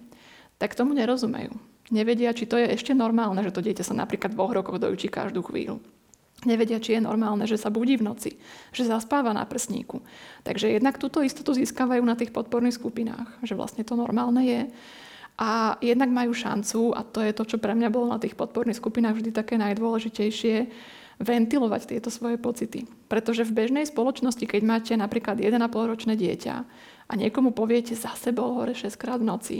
tak 0.63 0.79
tomu 0.79 0.95
nerozumejú. 0.95 1.51
Nevedia, 1.91 2.31
či 2.31 2.47
to 2.47 2.55
je 2.55 2.71
ešte 2.71 2.95
normálne, 2.95 3.43
že 3.43 3.51
to 3.51 3.59
dieťa 3.59 3.83
sa 3.83 3.91
napríklad 3.91 4.31
v 4.31 4.39
dvoch 4.39 4.55
rokoch 4.55 4.79
dojčí 4.79 5.11
každú 5.11 5.43
chvíľu. 5.43 5.83
Nevedia, 6.47 6.79
či 6.79 6.95
je 6.95 7.03
normálne, 7.03 7.43
že 7.43 7.59
sa 7.59 7.67
budí 7.67 7.99
v 7.99 8.07
noci, 8.07 8.39
že 8.71 8.87
zaspáva 8.87 9.35
na 9.35 9.43
prsníku. 9.43 9.99
Takže 10.47 10.71
jednak 10.71 10.95
túto 10.95 11.19
istotu 11.19 11.51
získavajú 11.51 11.99
na 11.99 12.15
tých 12.15 12.31
podporných 12.31 12.79
skupinách, 12.79 13.43
že 13.43 13.59
vlastne 13.59 13.83
to 13.83 13.99
normálne 13.99 14.39
je. 14.43 14.61
A 15.35 15.75
jednak 15.83 16.07
majú 16.07 16.31
šancu, 16.31 16.95
a 16.95 17.03
to 17.03 17.19
je 17.19 17.35
to, 17.35 17.43
čo 17.43 17.57
pre 17.59 17.75
mňa 17.75 17.91
bolo 17.91 18.07
na 18.07 18.23
tých 18.23 18.39
podporných 18.39 18.79
skupinách 18.79 19.19
vždy 19.19 19.35
také 19.35 19.59
najdôležitejšie, 19.59 20.55
ventilovať 21.19 21.81
tieto 21.91 22.07
svoje 22.07 22.39
pocity. 22.39 22.87
Pretože 23.11 23.43
v 23.43 23.55
bežnej 23.63 23.85
spoločnosti, 23.85 24.43
keď 24.47 24.61
máte 24.63 24.93
napríklad 24.95 25.39
1,5 25.43 25.59
ročné 25.91 26.13
dieťa 26.15 26.55
a 27.07 27.13
niekomu 27.19 27.51
poviete, 27.51 27.93
zase 27.93 28.31
bol 28.31 28.55
hore 28.57 28.73
6 28.73 28.95
krát 28.95 29.19
v 29.19 29.29
noci, 29.29 29.57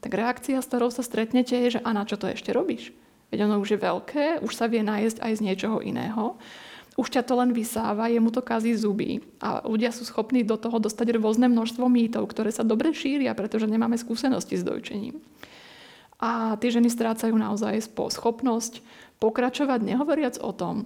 tak 0.00 0.16
reakcia, 0.16 0.64
s 0.64 0.68
ktorou 0.68 0.88
sa 0.88 1.04
stretnete, 1.04 1.52
je, 1.52 1.78
že 1.78 1.80
a 1.84 1.92
na 1.92 2.08
čo 2.08 2.16
to 2.16 2.28
ešte 2.28 2.56
robíš? 2.56 2.92
Veď 3.30 3.46
ono 3.46 3.62
už 3.62 3.76
je 3.76 3.84
veľké, 3.84 4.24
už 4.42 4.52
sa 4.52 4.66
vie 4.66 4.82
nájsť 4.82 5.22
aj 5.22 5.32
z 5.38 5.44
niečoho 5.44 5.78
iného. 5.84 6.40
Už 6.98 7.14
ťa 7.14 7.22
to 7.22 7.38
len 7.38 7.54
vysáva, 7.54 8.10
jemu 8.10 8.34
to 8.34 8.42
kazí 8.42 8.74
zuby. 8.74 9.22
A 9.38 9.62
ľudia 9.62 9.94
sú 9.94 10.02
schopní 10.02 10.42
do 10.42 10.58
toho 10.58 10.82
dostať 10.82 11.14
rôzne 11.16 11.46
množstvo 11.46 11.86
mýtov, 11.86 12.26
ktoré 12.26 12.50
sa 12.50 12.66
dobre 12.66 12.90
šíria, 12.90 13.32
pretože 13.38 13.70
nemáme 13.70 13.94
skúsenosti 13.94 14.58
s 14.58 14.66
dojčením. 14.66 15.22
A 16.20 16.58
tie 16.60 16.68
ženy 16.68 16.92
strácajú 16.92 17.32
naozaj 17.32 17.80
schopnosť 17.88 18.84
pokračovať, 19.22 19.80
nehovoriac 19.80 20.36
o 20.42 20.52
tom, 20.52 20.84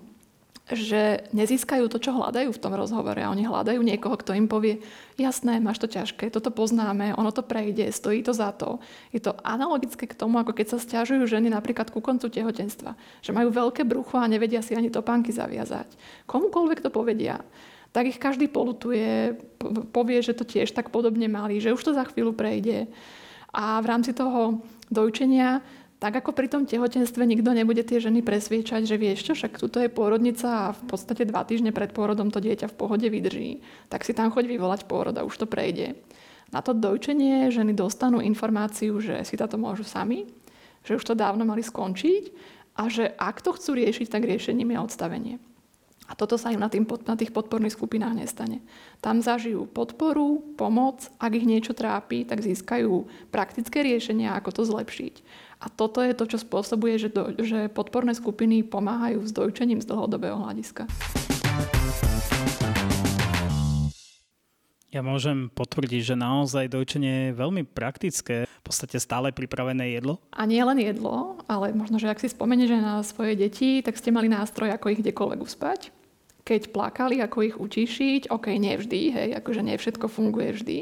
že 0.64 1.28
nezískajú 1.36 1.92
to, 1.92 2.00
čo 2.00 2.16
hľadajú 2.16 2.48
v 2.48 2.62
tom 2.62 2.72
rozhovore. 2.72 3.20
A 3.20 3.28
oni 3.28 3.44
hľadajú 3.44 3.84
niekoho, 3.84 4.16
kto 4.16 4.32
im 4.32 4.48
povie, 4.48 4.80
jasné, 5.20 5.60
máš 5.60 5.84
to 5.84 5.88
ťažké, 5.92 6.32
toto 6.32 6.48
poznáme, 6.48 7.12
ono 7.12 7.28
to 7.36 7.44
prejde, 7.44 7.92
stojí 7.92 8.24
to 8.24 8.32
za 8.32 8.48
to. 8.56 8.80
Je 9.12 9.20
to 9.20 9.36
analogické 9.44 10.08
k 10.08 10.16
tomu, 10.16 10.40
ako 10.40 10.56
keď 10.56 10.66
sa 10.72 10.78
stiažujú 10.80 11.28
ženy 11.28 11.52
napríklad 11.52 11.92
ku 11.92 12.00
koncu 12.00 12.32
tehotenstva. 12.32 12.96
Že 13.20 13.36
majú 13.36 13.48
veľké 13.52 13.84
brucho 13.84 14.16
a 14.16 14.24
nevedia 14.24 14.64
si 14.64 14.72
ani 14.72 14.88
topánky 14.88 15.36
zaviazať. 15.36 15.92
Komukoľvek 16.24 16.80
to 16.80 16.88
povedia, 16.88 17.44
tak 17.92 18.08
ich 18.08 18.16
každý 18.16 18.48
polutuje, 18.48 19.36
povie, 19.92 20.18
že 20.24 20.32
to 20.32 20.48
tiež 20.48 20.72
tak 20.72 20.88
podobne 20.88 21.28
mali, 21.28 21.60
že 21.60 21.76
už 21.76 21.84
to 21.84 21.92
za 21.92 22.08
chvíľu 22.08 22.32
prejde. 22.32 22.88
A 23.54 23.78
v 23.78 23.86
rámci 23.86 24.16
toho 24.16 24.64
dojčenia 24.90 25.62
tak 26.04 26.20
ako 26.20 26.36
pri 26.36 26.52
tom 26.52 26.68
tehotenstve 26.68 27.24
nikto 27.24 27.56
nebude 27.56 27.80
tie 27.80 27.96
ženy 27.96 28.20
presviečať, 28.20 28.84
že 28.84 29.00
vieš 29.00 29.24
čo, 29.24 29.32
však 29.32 29.56
tuto 29.56 29.80
je 29.80 29.88
pôrodnica 29.88 30.68
a 30.68 30.76
v 30.76 30.84
podstate 30.84 31.24
dva 31.24 31.48
týždne 31.48 31.72
pred 31.72 31.96
pôrodom 31.96 32.28
to 32.28 32.44
dieťa 32.44 32.68
v 32.68 32.76
pohode 32.76 33.08
vydrží, 33.08 33.64
tak 33.88 34.04
si 34.04 34.12
tam 34.12 34.28
choď 34.28 34.44
vyvolať 34.52 34.84
pôrod 34.84 35.16
a 35.16 35.24
už 35.24 35.32
to 35.40 35.46
prejde. 35.48 35.96
Na 36.52 36.60
to 36.60 36.76
dojčenie 36.76 37.48
ženy 37.48 37.72
dostanú 37.72 38.20
informáciu, 38.20 39.00
že 39.00 39.24
si 39.24 39.40
táto 39.40 39.56
môžu 39.56 39.88
sami, 39.88 40.28
že 40.84 41.00
už 41.00 41.08
to 41.08 41.16
dávno 41.16 41.48
mali 41.48 41.64
skončiť 41.64 42.36
a 42.76 42.92
že 42.92 43.08
ak 43.16 43.40
to 43.40 43.56
chcú 43.56 43.80
riešiť, 43.80 44.12
tak 44.12 44.28
riešením 44.28 44.76
je 44.76 44.84
odstavenie. 44.84 45.34
A 46.04 46.12
toto 46.12 46.36
sa 46.36 46.52
im 46.52 46.60
na, 46.60 46.68
tým, 46.68 46.84
na 46.84 47.16
tých 47.16 47.32
podporných 47.32 47.80
skupinách 47.80 48.12
nestane. 48.12 48.60
Tam 49.00 49.24
zažijú 49.24 49.64
podporu, 49.64 50.44
pomoc, 50.60 51.08
ak 51.16 51.32
ich 51.32 51.48
niečo 51.48 51.72
trápi, 51.72 52.28
tak 52.28 52.44
získajú 52.44 53.08
praktické 53.32 53.80
riešenia, 53.80 54.36
ako 54.36 54.60
to 54.60 54.62
zlepšiť. 54.68 55.43
A 55.62 55.70
toto 55.70 56.02
je 56.02 56.14
to, 56.16 56.24
čo 56.26 56.38
spôsobuje, 56.42 56.98
že, 56.98 57.08
do, 57.12 57.30
že 57.38 57.70
podporné 57.70 58.14
skupiny 58.16 58.66
pomáhajú 58.66 59.22
s 59.22 59.30
dojčením 59.30 59.78
z 59.78 59.86
dlhodobého 59.86 60.38
hľadiska. 60.38 60.90
Ja 64.94 65.02
môžem 65.02 65.50
potvrdiť, 65.50 66.14
že 66.14 66.14
naozaj 66.14 66.70
dojčenie 66.70 67.34
je 67.34 67.38
veľmi 67.38 67.66
praktické, 67.66 68.46
v 68.46 68.62
podstate 68.62 69.02
stále 69.02 69.34
pripravené 69.34 69.98
jedlo. 69.98 70.22
A 70.30 70.46
nie 70.46 70.62
len 70.62 70.78
jedlo, 70.78 71.42
ale 71.50 71.74
možno, 71.74 71.98
že 71.98 72.06
ak 72.06 72.22
si 72.22 72.30
spomeniete 72.30 72.78
na 72.78 73.02
svoje 73.02 73.34
deti, 73.34 73.82
tak 73.82 73.98
ste 73.98 74.14
mali 74.14 74.30
nástroj, 74.30 74.70
ako 74.70 74.94
ich 74.94 75.02
kdekoľvek 75.02 75.40
uspať. 75.42 75.90
Keď 76.46 76.70
plakali, 76.70 77.18
ako 77.18 77.38
ich 77.42 77.56
utíšiť, 77.58 78.30
ok, 78.30 78.54
nie 78.54 78.78
vždy, 78.78 79.00
hej, 79.10 79.28
akože 79.42 79.66
nie 79.66 79.74
všetko 79.74 80.06
funguje 80.06 80.54
vždy 80.54 80.78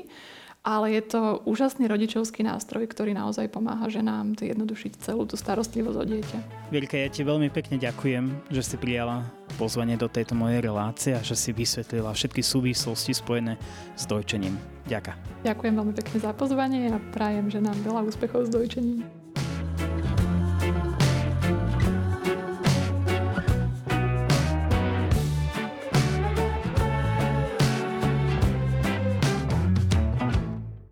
ale 0.62 0.94
je 0.94 1.02
to 1.02 1.42
úžasný 1.42 1.90
rodičovský 1.90 2.46
nástroj, 2.46 2.86
ktorý 2.86 3.18
naozaj 3.18 3.50
pomáha 3.50 3.90
ženám 3.90 4.38
zjednodušiť 4.38 4.92
celú 5.02 5.26
tú 5.26 5.34
starostlivosť 5.34 5.98
o 5.98 6.04
dieťa. 6.06 6.38
Vierka, 6.70 6.94
ja 6.94 7.10
ti 7.10 7.26
veľmi 7.26 7.50
pekne 7.50 7.82
ďakujem, 7.82 8.30
že 8.54 8.62
si 8.62 8.76
prijala 8.78 9.26
pozvanie 9.58 9.98
do 9.98 10.06
tejto 10.06 10.38
mojej 10.38 10.62
relácie 10.62 11.12
a 11.18 11.20
že 11.20 11.34
si 11.34 11.50
vysvetlila 11.50 12.14
všetky 12.14 12.40
súvislosti 12.40 13.10
spojené 13.10 13.58
s 13.98 14.06
dojčením. 14.06 14.54
Ďakujem. 14.86 15.18
Ďakujem 15.42 15.74
veľmi 15.74 15.94
pekne 15.98 16.16
za 16.22 16.30
pozvanie 16.30 16.94
a 16.94 16.98
prajem, 17.10 17.50
že 17.50 17.58
nám 17.58 17.76
veľa 17.82 18.06
úspechov 18.06 18.46
s 18.46 18.50
dojčením. 18.54 19.21